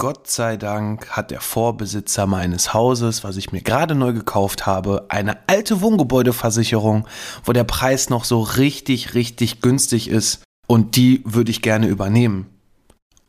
Gott 0.00 0.30
sei 0.30 0.56
Dank 0.56 1.10
hat 1.10 1.32
der 1.32 1.40
Vorbesitzer 1.40 2.28
meines 2.28 2.72
Hauses, 2.72 3.24
was 3.24 3.36
ich 3.36 3.50
mir 3.50 3.62
gerade 3.62 3.96
neu 3.96 4.12
gekauft 4.12 4.64
habe, 4.64 5.06
eine 5.08 5.38
alte 5.48 5.80
Wohngebäudeversicherung, 5.80 7.08
wo 7.42 7.52
der 7.52 7.64
Preis 7.64 8.08
noch 8.08 8.24
so 8.24 8.40
richtig, 8.40 9.14
richtig 9.14 9.60
günstig 9.60 10.06
ist. 10.06 10.44
Und 10.68 10.94
die 10.94 11.24
würde 11.24 11.50
ich 11.50 11.62
gerne 11.62 11.88
übernehmen. 11.88 12.46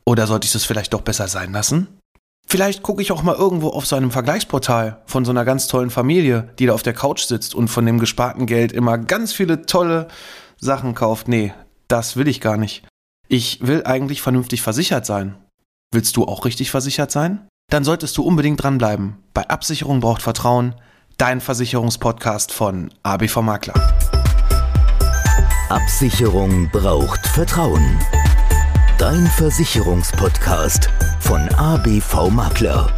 Oder 0.04 0.28
sollte 0.28 0.46
ich 0.46 0.52
das 0.52 0.64
vielleicht 0.64 0.94
doch 0.94 1.00
besser 1.00 1.26
sein 1.26 1.50
lassen? 1.50 1.88
Vielleicht 2.46 2.84
gucke 2.84 3.02
ich 3.02 3.10
auch 3.10 3.24
mal 3.24 3.34
irgendwo 3.34 3.70
auf 3.70 3.86
so 3.86 3.96
einem 3.96 4.12
Vergleichsportal 4.12 5.02
von 5.06 5.24
so 5.24 5.32
einer 5.32 5.44
ganz 5.44 5.66
tollen 5.66 5.90
Familie, 5.90 6.50
die 6.60 6.66
da 6.66 6.72
auf 6.74 6.84
der 6.84 6.94
Couch 6.94 7.22
sitzt 7.22 7.52
und 7.52 7.66
von 7.66 7.84
dem 7.84 7.98
gesparten 7.98 8.46
Geld 8.46 8.70
immer 8.70 8.96
ganz 8.96 9.32
viele 9.32 9.66
tolle 9.66 10.06
Sachen 10.60 10.94
kauft. 10.94 11.26
Nee, 11.26 11.52
das 11.88 12.16
will 12.16 12.28
ich 12.28 12.40
gar 12.40 12.56
nicht. 12.56 12.86
Ich 13.26 13.66
will 13.66 13.82
eigentlich 13.86 14.22
vernünftig 14.22 14.62
versichert 14.62 15.04
sein. 15.04 15.34
Willst 15.92 16.16
du 16.16 16.24
auch 16.24 16.44
richtig 16.44 16.70
versichert 16.70 17.10
sein? 17.10 17.48
Dann 17.68 17.82
solltest 17.82 18.16
du 18.16 18.22
unbedingt 18.22 18.62
dranbleiben. 18.62 19.16
Bei 19.34 19.48
Absicherung 19.50 19.98
braucht 19.98 20.22
Vertrauen. 20.22 20.76
Dein 21.16 21.40
Versicherungspodcast 21.40 22.52
von 22.52 22.94
ABV 23.02 23.42
Makler. 23.42 23.74
Absicherung 25.68 26.70
braucht 26.70 27.26
Vertrauen. 27.26 27.98
Dein 28.98 29.26
Versicherungspodcast 29.26 30.88
von 31.18 31.48
ABV 31.56 32.30
Makler. 32.30 32.88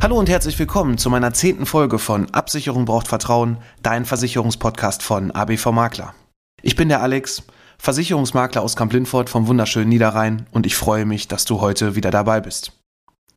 Hallo 0.00 0.16
und 0.16 0.28
herzlich 0.28 0.56
willkommen 0.60 0.96
zu 0.96 1.10
meiner 1.10 1.32
zehnten 1.32 1.66
Folge 1.66 1.98
von 1.98 2.30
Absicherung 2.30 2.84
braucht 2.84 3.08
Vertrauen, 3.08 3.58
dein 3.82 4.04
Versicherungspodcast 4.04 5.02
von 5.02 5.32
ABV 5.32 5.72
Makler. 5.72 6.14
Ich 6.62 6.76
bin 6.76 6.88
der 6.88 7.02
Alex, 7.02 7.42
Versicherungsmakler 7.84 8.62
aus 8.62 8.76
Kamp-Lindfort 8.76 9.28
vom 9.28 9.46
wunderschönen 9.46 9.90
Niederrhein 9.90 10.46
und 10.52 10.64
ich 10.64 10.74
freue 10.74 11.04
mich, 11.04 11.28
dass 11.28 11.44
du 11.44 11.60
heute 11.60 11.96
wieder 11.96 12.10
dabei 12.10 12.40
bist. 12.40 12.72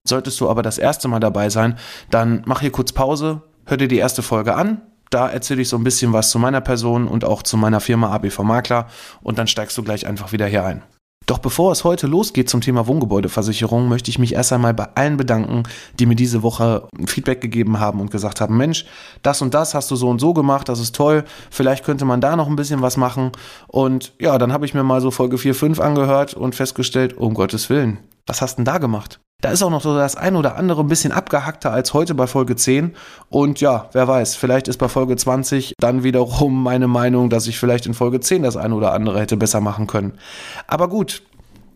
Solltest 0.06 0.40
du 0.40 0.50
aber 0.50 0.64
das 0.64 0.78
erste 0.78 1.10
Mal 1.10 1.20
dabei 1.20 1.50
sein, 1.50 1.78
dann 2.12 2.44
mach 2.46 2.62
hier 2.62 2.72
kurz 2.72 2.94
Pause, 2.94 3.42
hör 3.66 3.76
dir 3.76 3.90
die 3.90 3.98
erste 3.98 4.22
Folge 4.22 4.56
an. 4.56 4.84
Da 5.10 5.28
erzähle 5.28 5.64
ich 5.64 5.68
so 5.68 5.76
ein 5.76 5.84
bisschen 5.84 6.14
was 6.14 6.30
zu 6.30 6.40
meiner 6.40 6.62
Person 6.62 7.10
und 7.10 7.26
auch 7.26 7.44
zu 7.44 7.58
meiner 7.58 7.82
Firma 7.82 8.10
ABV 8.12 8.40
Makler 8.44 8.88
und 9.22 9.38
dann 9.38 9.48
steigst 9.48 9.78
du 9.78 9.84
gleich 9.84 10.08
einfach 10.08 10.32
wieder 10.32 10.46
hier 10.46 10.64
ein. 10.64 10.82
Doch 11.28 11.40
bevor 11.40 11.74
es 11.74 11.84
heute 11.84 12.08
losgeht 12.08 12.50
zum 12.50 12.62
Thema 12.62 12.88
Wohngebäudeversicherung, 12.88 13.90
möchte 13.90 14.10
ich 14.10 14.18
mich 14.18 14.34
erst 14.34 14.54
einmal 14.54 14.74
bei 14.74 14.88
allen 14.96 15.18
bedanken, 15.18 15.64
die 16.00 16.06
mir 16.06 16.16
diese 16.16 16.42
Woche 16.42 16.88
Feedback 17.06 17.42
gegeben 17.42 17.82
haben 17.82 18.00
und 18.00 18.12
gesagt 18.12 18.40
haben, 18.40 18.56
Mensch, 18.56 18.86
das 19.24 19.42
und 19.42 19.54
das 19.54 19.74
hast 19.74 19.92
du 19.92 19.98
so 19.98 20.08
und 20.08 20.20
so 20.20 20.34
gemacht, 20.34 20.70
das 20.70 20.80
ist 20.80 20.96
toll, 20.96 21.26
vielleicht 21.52 21.84
könnte 21.84 22.06
man 22.06 22.22
da 22.22 22.38
noch 22.38 22.48
ein 22.48 22.56
bisschen 22.56 22.82
was 22.82 22.96
machen. 22.96 23.34
Und 23.68 24.14
ja, 24.20 24.38
dann 24.38 24.54
habe 24.54 24.66
ich 24.66 24.74
mir 24.74 24.84
mal 24.84 25.02
so 25.02 25.12
Folge 25.12 25.38
4, 25.38 25.54
5 25.54 25.82
angehört 25.82 26.34
und 26.34 26.56
festgestellt, 26.56 27.18
um 27.18 27.34
Gottes 27.34 27.70
Willen, 27.70 27.98
was 28.26 28.42
hast 28.42 28.56
denn 28.56 28.66
da 28.66 28.78
gemacht? 28.78 29.20
Da 29.40 29.52
ist 29.52 29.62
auch 29.62 29.70
noch 29.70 29.84
so 29.84 29.96
das 29.96 30.16
ein 30.16 30.36
oder 30.36 30.56
andere 30.56 30.82
ein 30.82 30.88
bisschen 30.88 31.12
abgehackter 31.12 31.72
als 31.72 31.94
heute 31.94 32.16
bei 32.16 32.26
Folge 32.26 32.56
10. 32.56 32.96
Und 33.30 33.62
ja, 33.62 33.88
wer 33.92 34.08
weiß, 34.08 34.36
vielleicht 34.36 34.68
ist 34.68 34.78
bei 34.78 34.90
Folge 34.90 35.16
20 35.16 35.76
dann 35.80 36.02
wiederum 36.02 36.64
meine 36.64 36.88
Meinung, 36.88 37.30
dass 37.30 37.46
ich 37.46 37.60
vielleicht 37.60 37.86
in 37.86 37.94
Folge 37.94 38.20
10 38.20 38.42
das 38.42 38.58
ein 38.58 38.74
oder 38.74 38.94
andere 38.94 39.20
hätte 39.20 39.38
besser 39.38 39.62
machen 39.62 39.86
können. 39.86 40.18
Aber 40.66 40.88
gut, 40.88 41.22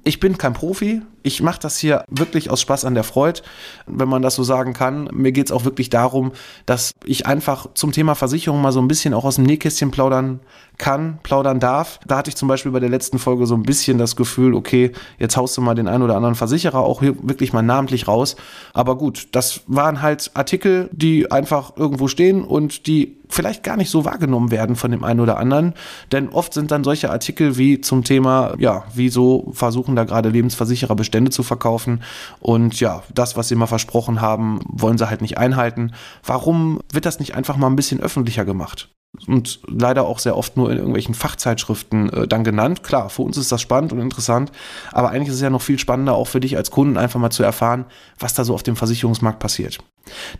ich 0.03 0.19
bin 0.19 0.39
kein 0.39 0.53
Profi. 0.53 1.03
Ich 1.23 1.41
mache 1.41 1.59
das 1.59 1.77
hier 1.77 2.03
wirklich 2.09 2.49
aus 2.49 2.61
Spaß 2.61 2.85
an 2.85 2.95
der 2.95 3.03
Freude, 3.03 3.41
wenn 3.85 4.09
man 4.09 4.21
das 4.21 4.35
so 4.35 4.43
sagen 4.43 4.73
kann. 4.73 5.09
Mir 5.13 5.31
geht 5.31 5.47
es 5.47 5.51
auch 5.51 5.65
wirklich 5.65 5.89
darum, 5.89 6.31
dass 6.65 6.91
ich 7.05 7.27
einfach 7.27 7.67
zum 7.73 7.91
Thema 7.91 8.15
Versicherung 8.15 8.61
mal 8.61 8.71
so 8.71 8.81
ein 8.81 8.87
bisschen 8.87 9.13
auch 9.13 9.25
aus 9.25 9.35
dem 9.35 9.45
Nähkästchen 9.45 9.91
plaudern 9.91 10.39
kann, 10.77 11.19
plaudern 11.21 11.59
darf. 11.59 11.99
Da 12.07 12.17
hatte 12.17 12.29
ich 12.29 12.35
zum 12.35 12.47
Beispiel 12.47 12.71
bei 12.71 12.79
der 12.79 12.89
letzten 12.89 13.19
Folge 13.19 13.45
so 13.45 13.55
ein 13.55 13.63
bisschen 13.63 13.97
das 13.97 14.15
Gefühl, 14.15 14.55
okay, 14.55 14.91
jetzt 15.19 15.37
haust 15.37 15.55
du 15.55 15.61
mal 15.61 15.75
den 15.75 15.87
einen 15.87 16.03
oder 16.03 16.15
anderen 16.15 16.35
Versicherer 16.35 16.79
auch 16.79 17.01
hier 17.01 17.15
wirklich 17.21 17.53
mal 17.53 17.61
namentlich 17.61 18.07
raus. 18.07 18.35
Aber 18.73 18.97
gut, 18.97 19.27
das 19.31 19.61
waren 19.67 20.01
halt 20.01 20.31
Artikel, 20.33 20.89
die 20.91 21.31
einfach 21.31 21.77
irgendwo 21.77 22.07
stehen 22.07 22.43
und 22.43 22.87
die 22.87 23.21
vielleicht 23.31 23.63
gar 23.63 23.77
nicht 23.77 23.89
so 23.89 24.05
wahrgenommen 24.05 24.51
werden 24.51 24.75
von 24.75 24.91
dem 24.91 25.03
einen 25.03 25.19
oder 25.19 25.37
anderen. 25.37 25.73
Denn 26.11 26.29
oft 26.29 26.53
sind 26.53 26.71
dann 26.71 26.83
solche 26.83 27.09
Artikel 27.09 27.57
wie 27.57 27.81
zum 27.81 28.03
Thema, 28.03 28.53
ja, 28.59 28.83
wieso 28.93 29.51
versuchen 29.53 29.95
da 29.95 30.03
gerade 30.03 30.29
Lebensversicherer 30.29 30.95
Bestände 31.11 31.31
zu 31.31 31.43
verkaufen 31.43 32.03
und 32.39 32.79
ja, 32.79 33.03
das, 33.13 33.35
was 33.35 33.49
sie 33.49 33.55
mal 33.55 33.67
versprochen 33.67 34.21
haben, 34.21 34.61
wollen 34.65 34.97
sie 34.97 35.09
halt 35.09 35.21
nicht 35.21 35.37
einhalten. 35.37 35.91
Warum 36.23 36.79
wird 36.91 37.05
das 37.05 37.19
nicht 37.19 37.35
einfach 37.35 37.57
mal 37.57 37.67
ein 37.67 37.75
bisschen 37.75 37.99
öffentlicher 37.99 38.45
gemacht? 38.45 38.89
und 39.27 39.59
leider 39.67 40.05
auch 40.05 40.19
sehr 40.19 40.37
oft 40.37 40.55
nur 40.55 40.71
in 40.71 40.77
irgendwelchen 40.77 41.13
Fachzeitschriften 41.13 42.13
äh, 42.13 42.27
dann 42.29 42.45
genannt. 42.45 42.81
Klar, 42.81 43.09
für 43.09 43.23
uns 43.23 43.35
ist 43.35 43.51
das 43.51 43.61
spannend 43.61 43.91
und 43.91 43.99
interessant, 43.99 44.53
aber 44.93 45.09
eigentlich 45.09 45.27
ist 45.27 45.35
es 45.35 45.41
ja 45.41 45.49
noch 45.49 45.61
viel 45.61 45.77
spannender 45.77 46.13
auch 46.13 46.29
für 46.29 46.39
dich 46.39 46.55
als 46.55 46.71
Kunden 46.71 46.95
einfach 46.95 47.19
mal 47.19 47.29
zu 47.29 47.43
erfahren, 47.43 47.83
was 48.19 48.35
da 48.35 48.45
so 48.45 48.53
auf 48.53 48.63
dem 48.63 48.77
Versicherungsmarkt 48.77 49.39
passiert. 49.39 49.79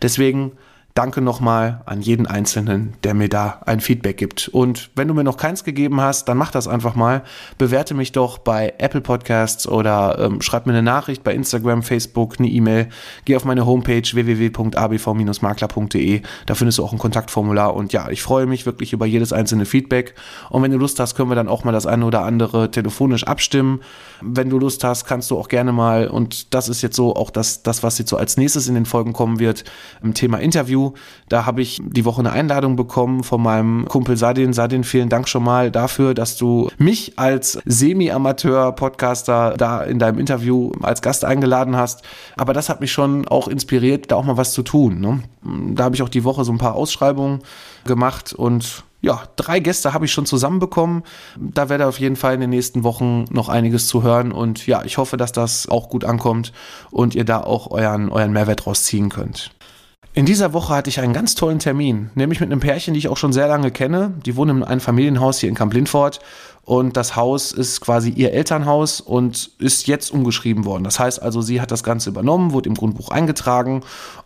Deswegen 0.00 0.52
Danke 0.94 1.22
nochmal 1.22 1.80
an 1.86 2.02
jeden 2.02 2.26
Einzelnen, 2.26 2.92
der 3.02 3.14
mir 3.14 3.30
da 3.30 3.62
ein 3.64 3.80
Feedback 3.80 4.18
gibt. 4.18 4.48
Und 4.48 4.90
wenn 4.94 5.08
du 5.08 5.14
mir 5.14 5.24
noch 5.24 5.38
keins 5.38 5.64
gegeben 5.64 6.02
hast, 6.02 6.28
dann 6.28 6.36
mach 6.36 6.50
das 6.50 6.68
einfach 6.68 6.94
mal. 6.94 7.22
Bewerte 7.56 7.94
mich 7.94 8.12
doch 8.12 8.36
bei 8.36 8.74
Apple 8.76 9.00
Podcasts 9.00 9.66
oder 9.66 10.18
ähm, 10.18 10.42
schreib 10.42 10.66
mir 10.66 10.72
eine 10.72 10.82
Nachricht 10.82 11.24
bei 11.24 11.34
Instagram, 11.34 11.82
Facebook, 11.82 12.38
eine 12.38 12.48
E-Mail. 12.48 12.90
Geh 13.24 13.36
auf 13.36 13.46
meine 13.46 13.64
Homepage 13.64 14.02
www.abv-makler.de. 14.02 16.20
Da 16.44 16.54
findest 16.54 16.76
du 16.76 16.84
auch 16.84 16.92
ein 16.92 16.98
Kontaktformular. 16.98 17.74
Und 17.74 17.94
ja, 17.94 18.10
ich 18.10 18.22
freue 18.22 18.44
mich 18.44 18.66
wirklich 18.66 18.92
über 18.92 19.06
jedes 19.06 19.32
einzelne 19.32 19.64
Feedback. 19.64 20.14
Und 20.50 20.62
wenn 20.62 20.72
du 20.72 20.76
Lust 20.76 21.00
hast, 21.00 21.14
können 21.14 21.30
wir 21.30 21.36
dann 21.36 21.48
auch 21.48 21.64
mal 21.64 21.72
das 21.72 21.86
eine 21.86 22.04
oder 22.04 22.22
andere 22.22 22.70
telefonisch 22.70 23.24
abstimmen. 23.24 23.80
Wenn 24.20 24.50
du 24.50 24.58
Lust 24.58 24.84
hast, 24.84 25.06
kannst 25.06 25.30
du 25.30 25.38
auch 25.38 25.48
gerne 25.48 25.72
mal, 25.72 26.08
und 26.08 26.52
das 26.52 26.68
ist 26.68 26.82
jetzt 26.82 26.96
so 26.96 27.16
auch 27.16 27.30
das, 27.30 27.62
das 27.62 27.82
was 27.82 27.96
jetzt 27.96 28.10
so 28.10 28.18
als 28.18 28.36
nächstes 28.36 28.68
in 28.68 28.74
den 28.74 28.84
Folgen 28.84 29.14
kommen 29.14 29.38
wird, 29.38 29.64
im 30.02 30.12
Thema 30.12 30.36
Interview 30.36 30.81
da 31.28 31.46
habe 31.46 31.62
ich 31.62 31.80
die 31.84 32.04
Woche 32.04 32.20
eine 32.20 32.32
Einladung 32.32 32.76
bekommen 32.76 33.22
von 33.22 33.42
meinem 33.42 33.86
Kumpel 33.88 34.16
Sadin. 34.16 34.52
Sadin, 34.52 34.84
vielen 34.84 35.08
Dank 35.08 35.28
schon 35.28 35.44
mal 35.44 35.70
dafür, 35.70 36.14
dass 36.14 36.36
du 36.36 36.68
mich 36.78 37.18
als 37.18 37.58
Semi-Amateur-Podcaster 37.64 39.54
da 39.56 39.82
in 39.82 39.98
deinem 39.98 40.18
Interview 40.18 40.72
als 40.82 41.02
Gast 41.02 41.24
eingeladen 41.24 41.76
hast. 41.76 42.02
Aber 42.36 42.52
das 42.52 42.68
hat 42.68 42.80
mich 42.80 42.92
schon 42.92 43.26
auch 43.28 43.48
inspiriert, 43.48 44.10
da 44.10 44.16
auch 44.16 44.24
mal 44.24 44.36
was 44.36 44.52
zu 44.52 44.62
tun. 44.62 45.00
Ne? 45.00 45.22
Da 45.74 45.84
habe 45.84 45.94
ich 45.94 46.02
auch 46.02 46.08
die 46.08 46.24
Woche 46.24 46.44
so 46.44 46.52
ein 46.52 46.58
paar 46.58 46.74
Ausschreibungen 46.74 47.40
gemacht 47.84 48.32
und 48.32 48.84
ja, 49.02 49.24
drei 49.34 49.58
Gäste 49.58 49.92
habe 49.92 50.04
ich 50.04 50.12
schon 50.12 50.26
zusammenbekommen. 50.26 51.02
Da 51.36 51.68
werde 51.68 51.88
auf 51.88 51.98
jeden 51.98 52.14
Fall 52.14 52.34
in 52.34 52.40
den 52.40 52.50
nächsten 52.50 52.84
Wochen 52.84 53.24
noch 53.30 53.48
einiges 53.48 53.88
zu 53.88 54.04
hören. 54.04 54.30
Und 54.30 54.66
ja, 54.68 54.84
ich 54.84 54.96
hoffe, 54.96 55.16
dass 55.16 55.32
das 55.32 55.68
auch 55.68 55.88
gut 55.88 56.04
ankommt 56.04 56.52
und 56.92 57.16
ihr 57.16 57.24
da 57.24 57.40
auch 57.40 57.70
euren, 57.72 58.10
euren 58.10 58.32
Mehrwert 58.32 58.64
rausziehen 58.64 59.08
könnt. 59.08 59.50
In 60.14 60.26
dieser 60.26 60.52
Woche 60.52 60.74
hatte 60.74 60.90
ich 60.90 61.00
einen 61.00 61.14
ganz 61.14 61.34
tollen 61.34 61.58
Termin, 61.58 62.10
nämlich 62.14 62.38
mit 62.38 62.52
einem 62.52 62.60
Pärchen, 62.60 62.92
die 62.92 62.98
ich 62.98 63.08
auch 63.08 63.16
schon 63.16 63.32
sehr 63.32 63.48
lange 63.48 63.70
kenne. 63.70 64.12
Die 64.26 64.36
wohnen 64.36 64.58
in 64.58 64.62
einem 64.62 64.82
Familienhaus 64.82 65.38
hier 65.38 65.48
in 65.48 65.54
Kamp-Lindfort 65.54 66.20
und 66.66 66.98
das 66.98 67.16
Haus 67.16 67.50
ist 67.50 67.80
quasi 67.80 68.10
ihr 68.10 68.34
Elternhaus 68.34 69.00
und 69.00 69.52
ist 69.58 69.86
jetzt 69.86 70.12
umgeschrieben 70.12 70.66
worden. 70.66 70.84
Das 70.84 71.00
heißt 71.00 71.22
also, 71.22 71.40
sie 71.40 71.62
hat 71.62 71.70
das 71.70 71.82
Ganze 71.82 72.10
übernommen, 72.10 72.52
wurde 72.52 72.68
im 72.68 72.74
Grundbuch 72.74 73.08
eingetragen 73.08 73.84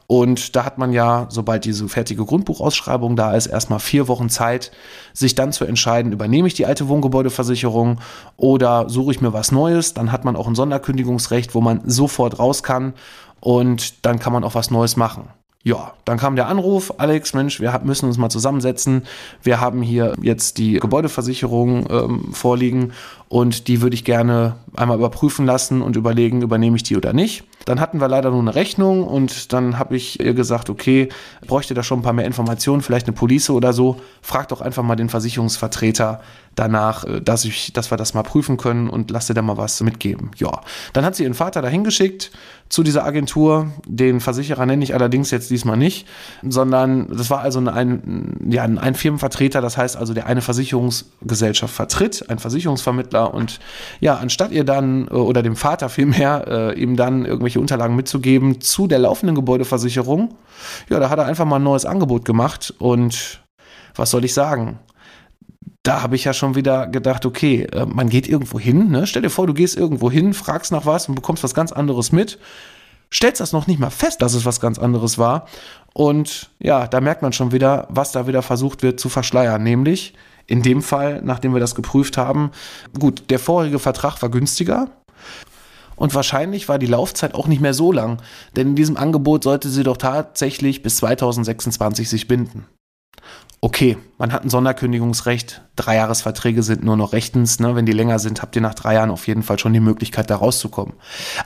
und 0.09 0.57
da 0.57 0.65
hat 0.65 0.77
man 0.77 0.93
ja, 0.93 1.29
sobald 1.31 1.65
diese 1.65 1.89
fertige 1.89 2.25
Grundbuchausschreibung 2.25 3.15
da 3.15 3.35
ist, 3.35 3.47
erstmal 3.47 3.79
vier 3.79 4.09
Wochen 4.09 4.29
Zeit, 4.29 4.73
sich 5.13 5.37
dann 5.37 5.53
zu 5.53 5.65
entscheiden, 5.65 6.11
übernehme 6.11 6.49
ich 6.49 6.55
die 6.55 6.67
alte 6.67 6.89
Wohngebäudeversicherung 6.89 8.01
oder 8.37 8.89
suche 8.89 9.13
ich 9.13 9.21
mir 9.21 9.33
was 9.33 9.53
Neues. 9.53 9.95
Dann 9.95 10.11
hat 10.11 10.25
man 10.25 10.35
auch 10.35 10.49
ein 10.49 10.57
Sonderkündigungsrecht, 10.57 11.55
wo 11.55 11.61
man 11.61 11.83
sofort 11.89 12.41
raus 12.41 12.65
kann 12.65 12.95
und 13.39 14.05
dann 14.05 14.19
kann 14.19 14.33
man 14.33 14.43
auch 14.43 14.57
was 14.57 14.73
Neues 14.73 14.97
machen. 14.97 15.29
Ja, 15.67 15.95
dann 16.05 16.17
kam 16.17 16.37
der 16.37 16.47
Anruf, 16.47 16.95
Alex, 16.99 17.35
Mensch, 17.35 17.61
wir 17.61 17.81
müssen 17.83 18.07
uns 18.07 18.19
mal 18.19 18.31
zusammensetzen. 18.31 19.03
Wir 19.43 19.61
haben 19.61 19.83
hier 19.83 20.15
jetzt 20.23 20.59
die 20.59 20.75
Gebäudeversicherung 20.75 21.89
ähm, 21.91 22.33
vorliegen 22.33 22.93
und 23.29 23.67
die 23.67 23.83
würde 23.83 23.95
ich 23.95 24.05
gerne 24.05 24.57
einmal 24.77 24.99
überprüfen 24.99 25.47
lassen 25.47 25.83
und 25.83 25.97
überlegen, 25.97 26.43
übernehme 26.43 26.77
ich 26.77 26.85
die 26.85 26.97
oder 26.97 27.13
nicht. 27.13 27.45
Dann 27.65 27.81
hatten 27.81 28.01
wir 28.01 28.07
leider 28.07 28.31
nur 28.31 28.41
eine 28.41 28.55
Rechnung 28.55 29.05
und 29.05 29.53
dann 29.53 29.79
habe 29.79 29.97
ich 29.97 30.21
ihr 30.21 30.35
gesagt, 30.35 30.71
okay, 30.71 31.09
bräuchte 31.47 31.75
da 31.75 31.83
schon 31.83 32.01
ein 32.01 32.03
paar 32.03 32.13
mehr 32.13 32.27
Informationen, 32.27 32.83
vielleicht 32.83 33.07
eine 33.07 33.17
Police 33.17 33.51
oder 33.51 33.73
so. 33.73 33.97
Frag 34.23 34.49
doch 34.49 34.61
einfach 34.61 34.85
mal 34.85 34.95
den 34.95 35.09
Versicherungsvertreter 35.09 36.21
danach, 36.55 37.05
äh, 37.05 37.21
dass, 37.21 37.45
ich, 37.45 37.73
dass 37.73 37.91
wir 37.91 37.99
das 37.99 38.15
mal 38.15 38.23
prüfen 38.23 38.57
können 38.57 38.89
und 38.89 39.11
lass 39.11 39.27
dir 39.27 39.35
da 39.35 39.43
mal 39.43 39.57
was 39.57 39.81
mitgeben. 39.83 40.31
Ja, 40.37 40.61
dann 40.93 41.05
hat 41.05 41.17
sie 41.17 41.25
ihren 41.25 41.35
Vater 41.35 41.61
dahin 41.61 41.83
geschickt 41.83 42.31
zu 42.69 42.83
dieser 42.83 43.05
Agentur. 43.05 43.73
Den 43.87 44.21
Versicherer 44.21 44.65
nenne 44.67 44.85
ich 44.85 44.95
allerdings 44.95 45.31
jetzt 45.31 45.51
diesmal 45.51 45.77
nicht, 45.77 46.07
sondern 46.43 47.09
das 47.17 47.31
war 47.31 47.41
also 47.41 47.59
ein, 47.61 48.37
ja, 48.49 48.63
ein 48.63 48.95
Firmenvertreter, 48.95 49.61
das 49.61 49.77
heißt 49.77 49.97
also, 49.97 50.15
der 50.15 50.27
eine 50.27 50.41
Versicherungsgesellschaft 50.41 51.75
vertritt, 51.75 52.29
ein 52.29 52.39
Versicherungsvermittler 52.39 53.16
und 53.25 53.61
ja, 54.01 54.17
anstatt 54.17 54.53
ihr 54.53 54.65
dann 54.65 55.09
äh, 55.09 55.15
oder 55.15 55.43
dem 55.43 55.57
Vater 55.57 55.89
vielmehr 55.89 56.45
äh, 56.47 56.81
ihm 56.81 56.97
dann 56.97 57.25
irgendwelche 57.25 57.47
irgendwelche 57.47 57.61
Unterlagen 57.61 57.97
mitzugeben 57.97 58.61
zu 58.61 58.87
der 58.87 58.99
laufenden 58.99 59.35
Gebäudeversicherung. 59.35 60.35
Ja, 60.89 60.99
da 61.01 61.11
hat 61.11 61.19
er 61.19 61.27
einfach 61.27 61.45
mal 61.45 61.57
ein 61.57 61.63
neues 61.63 61.85
Angebot 61.85 62.25
gemacht 62.25 62.75
und 62.79 63.41
was 63.95 64.11
soll 64.11 64.25
ich 64.25 64.35
sagen? 64.35 64.79
da 65.83 66.03
habe 66.03 66.17
ich 66.17 66.25
ja 66.25 66.33
schon 66.33 66.57
wieder 66.57 66.89
gedacht, 66.89 67.25
okay, 67.27 67.63
äh, 67.63 67.87
man 67.87 68.09
geht 68.09 68.29
irgendwo 68.29 68.59
hin, 68.59 68.91
ne? 68.91 69.07
Stell 69.07 69.23
dir 69.23 69.31
vor, 69.31 69.47
du 69.47 69.55
gehst 69.55 69.77
irgendwo 69.77 70.11
hin, 70.11 70.35
fragst 70.35 70.73
nach 70.73 70.85
was 70.85 71.09
und 71.09 71.15
bekommst 71.15 71.45
was 71.45 71.55
ganz 71.55 71.71
anderes 71.71 72.11
mit, 72.11 72.41
stellst 73.15 73.41
das 73.41 73.53
noch 73.53 73.69
nicht 73.69 73.79
mal 73.79 73.91
fest, 73.91 74.21
dass 74.21 74.35
es 74.35 74.45
was 74.45 74.59
ganz 74.59 74.81
anderes 74.81 75.17
war. 75.17 75.47
Und 75.95 76.51
ja, 76.59 76.89
da 76.89 77.01
merkt 77.01 77.23
man 77.23 77.33
schon 77.33 77.53
wieder, 77.53 77.87
was 77.89 78.11
da 78.11 78.27
wieder 78.27 78.43
versucht 78.43 78.83
wird 78.83 78.99
zu 78.99 79.09
verschleiern, 79.09 79.63
nämlich 79.63 80.15
in 80.47 80.63
dem 80.63 80.83
Fall, 80.83 81.21
nachdem 81.25 81.53
wir 81.53 81.61
das 81.61 81.75
geprüft 81.75 82.17
haben, 82.17 82.51
gut, 82.99 83.25
der 83.31 83.39
vorherige 83.39 83.79
Vertrag 83.79 84.21
war 84.23 84.31
günstiger, 84.31 84.91
und 85.97 86.15
wahrscheinlich 86.15 86.69
war 86.69 86.79
die 86.79 86.87
Laufzeit 86.87 87.35
auch 87.35 87.47
nicht 87.47 87.63
mehr 87.63 87.75
so 87.75 87.91
lang, 87.91 88.21
denn 88.55 88.69
in 88.69 88.77
diesem 88.77 88.97
Angebot 88.99 89.45
sollte 89.45 89.71
sie 89.71 89.83
doch 89.83 89.97
tatsächlich 89.97 90.83
bis 90.83 90.99
2026 90.99 92.09
sich 92.09 92.29
binden. 92.29 92.67
Okay, 93.63 93.97
man 94.19 94.33
hat 94.33 94.45
ein 94.45 94.51
Sonderkündigungsrecht. 94.51 95.63
Dreijahresverträge 95.77 96.63
sind 96.63 96.85
nur 96.85 96.97
noch 96.97 97.15
rechtens. 97.15 97.59
Ne? 97.59 97.75
Wenn 97.75 97.87
die 97.87 97.93
länger 97.93 98.19
sind, 98.19 98.43
habt 98.43 98.55
ihr 98.55 98.63
nach 98.63 98.75
drei 98.75 98.95
Jahren 98.95 99.11
auf 99.11 99.27
jeden 99.27 99.43
Fall 99.43 99.59
schon 99.59 99.73
die 99.73 99.81
Möglichkeit, 99.81 100.29
da 100.29 100.37
rauszukommen. 100.37 100.95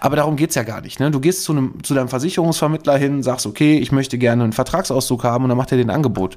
Aber 0.00 0.16
darum 0.16 0.34
geht's 0.34 0.56
ja 0.56 0.64
gar 0.64 0.80
nicht. 0.80 0.98
Ne? 0.98 1.12
Du 1.12 1.20
gehst 1.20 1.44
zu, 1.44 1.52
einem, 1.52 1.82
zu 1.84 1.94
deinem 1.94 2.08
Versicherungsvermittler 2.08 2.98
hin, 2.98 3.22
sagst, 3.22 3.46
okay, 3.46 3.78
ich 3.78 3.92
möchte 3.92 4.18
gerne 4.18 4.42
einen 4.42 4.52
Vertragsauszug 4.52 5.22
haben 5.22 5.44
und 5.44 5.50
dann 5.50 5.56
macht 5.56 5.70
er 5.70 5.78
den 5.78 5.88
Angebot. 5.88 6.36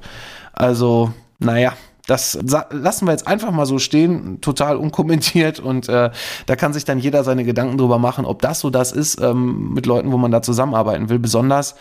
Also, 0.52 1.12
naja, 1.40 1.74
das 2.06 2.38
lassen 2.70 3.06
wir 3.06 3.12
jetzt 3.12 3.26
einfach 3.26 3.50
mal 3.50 3.66
so 3.66 3.78
stehen, 3.78 4.40
total 4.40 4.76
unkommentiert 4.76 5.60
und 5.60 5.88
äh, 5.88 6.10
da 6.46 6.56
kann 6.56 6.72
sich 6.72 6.84
dann 6.84 6.98
jeder 6.98 7.24
seine 7.24 7.44
Gedanken 7.44 7.78
drüber 7.78 7.98
machen, 7.98 8.24
ob 8.24 8.42
das 8.42 8.60
so 8.60 8.70
das 8.70 8.92
ist 8.92 9.20
ähm, 9.20 9.72
mit 9.72 9.86
Leuten, 9.86 10.12
wo 10.12 10.18
man 10.18 10.30
da 10.30 10.42
zusammenarbeiten 10.42 11.08
will. 11.08 11.18
Besonders 11.18 11.74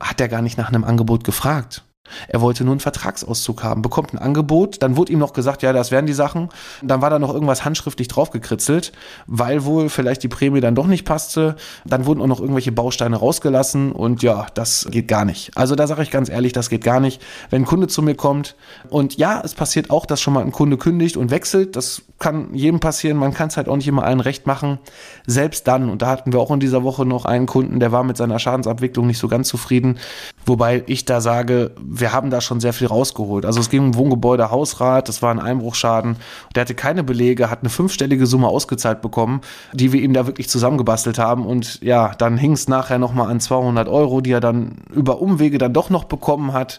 hat 0.00 0.20
er 0.20 0.28
gar 0.28 0.42
nicht 0.42 0.58
nach 0.58 0.68
einem 0.68 0.84
Angebot 0.84 1.24
gefragt. 1.24 1.84
Er 2.28 2.40
wollte 2.40 2.64
nur 2.64 2.72
einen 2.72 2.80
Vertragsauszug 2.80 3.62
haben, 3.62 3.82
bekommt 3.82 4.12
ein 4.12 4.18
Angebot, 4.18 4.82
dann 4.82 4.96
wurde 4.96 5.12
ihm 5.12 5.18
noch 5.18 5.32
gesagt, 5.32 5.62
ja, 5.62 5.72
das 5.72 5.90
wären 5.90 6.06
die 6.06 6.12
Sachen. 6.12 6.48
Dann 6.82 7.00
war 7.00 7.10
da 7.10 7.18
noch 7.18 7.32
irgendwas 7.32 7.64
handschriftlich 7.64 8.08
draufgekritzelt, 8.08 8.92
weil 9.26 9.64
wohl 9.64 9.88
vielleicht 9.88 10.22
die 10.22 10.28
Prämie 10.28 10.60
dann 10.60 10.74
doch 10.74 10.86
nicht 10.86 11.04
passte. 11.04 11.56
Dann 11.84 12.06
wurden 12.06 12.20
auch 12.20 12.26
noch 12.26 12.40
irgendwelche 12.40 12.72
Bausteine 12.72 13.16
rausgelassen 13.16 13.92
und 13.92 14.22
ja, 14.22 14.46
das 14.54 14.88
geht 14.90 15.08
gar 15.08 15.24
nicht. 15.24 15.56
Also 15.56 15.74
da 15.74 15.86
sage 15.86 16.02
ich 16.02 16.10
ganz 16.10 16.28
ehrlich, 16.28 16.52
das 16.52 16.68
geht 16.68 16.84
gar 16.84 17.00
nicht. 17.00 17.22
Wenn 17.50 17.62
ein 17.62 17.66
Kunde 17.66 17.88
zu 17.88 18.02
mir 18.02 18.14
kommt 18.14 18.56
und 18.88 19.16
ja, 19.16 19.40
es 19.44 19.54
passiert 19.54 19.90
auch, 19.90 20.06
dass 20.06 20.20
schon 20.20 20.34
mal 20.34 20.44
ein 20.44 20.52
Kunde 20.52 20.76
kündigt 20.76 21.16
und 21.16 21.30
wechselt, 21.30 21.76
das 21.76 22.02
kann 22.18 22.54
jedem 22.54 22.80
passieren, 22.80 23.16
man 23.16 23.32
kann 23.32 23.48
es 23.48 23.56
halt 23.56 23.68
auch 23.68 23.76
nicht 23.76 23.88
immer 23.88 24.04
allen 24.04 24.20
recht 24.20 24.46
machen. 24.46 24.78
Selbst 25.26 25.68
dann, 25.68 25.88
und 25.88 26.02
da 26.02 26.08
hatten 26.08 26.32
wir 26.32 26.40
auch 26.40 26.50
in 26.50 26.60
dieser 26.60 26.82
Woche 26.82 27.06
noch 27.06 27.24
einen 27.24 27.46
Kunden, 27.46 27.80
der 27.80 27.92
war 27.92 28.02
mit 28.02 28.16
seiner 28.16 28.38
Schadensabwicklung 28.38 29.06
nicht 29.06 29.18
so 29.18 29.28
ganz 29.28 29.48
zufrieden, 29.48 29.98
wobei 30.44 30.82
ich 30.86 31.04
da 31.04 31.20
sage, 31.20 31.72
wir 31.90 32.12
haben 32.12 32.30
da 32.30 32.40
schon 32.40 32.60
sehr 32.60 32.72
viel 32.72 32.86
rausgeholt. 32.86 33.46
Also 33.46 33.60
es 33.60 33.70
ging 33.70 33.82
um 33.82 33.94
Wohngebäude, 33.94 34.50
Hausrat, 34.50 35.08
das 35.08 35.22
war 35.22 35.30
ein 35.30 35.40
Einbruchschaden. 35.40 36.16
Der 36.54 36.62
hatte 36.62 36.74
keine 36.74 37.02
Belege, 37.02 37.50
hat 37.50 37.60
eine 37.60 37.70
fünfstellige 37.70 38.26
Summe 38.26 38.48
ausgezahlt 38.48 39.00
bekommen, 39.00 39.40
die 39.72 39.92
wir 39.92 40.02
ihm 40.02 40.12
da 40.12 40.26
wirklich 40.26 40.48
zusammengebastelt 40.48 41.18
haben. 41.18 41.46
Und 41.46 41.80
ja, 41.82 42.14
dann 42.18 42.36
hing 42.36 42.52
es 42.52 42.68
nachher 42.68 42.98
nochmal 42.98 43.30
an 43.30 43.40
200 43.40 43.88
Euro, 43.88 44.20
die 44.20 44.32
er 44.32 44.40
dann 44.40 44.82
über 44.92 45.20
Umwege 45.20 45.58
dann 45.58 45.72
doch 45.72 45.90
noch 45.90 46.04
bekommen 46.04 46.52
hat. 46.52 46.78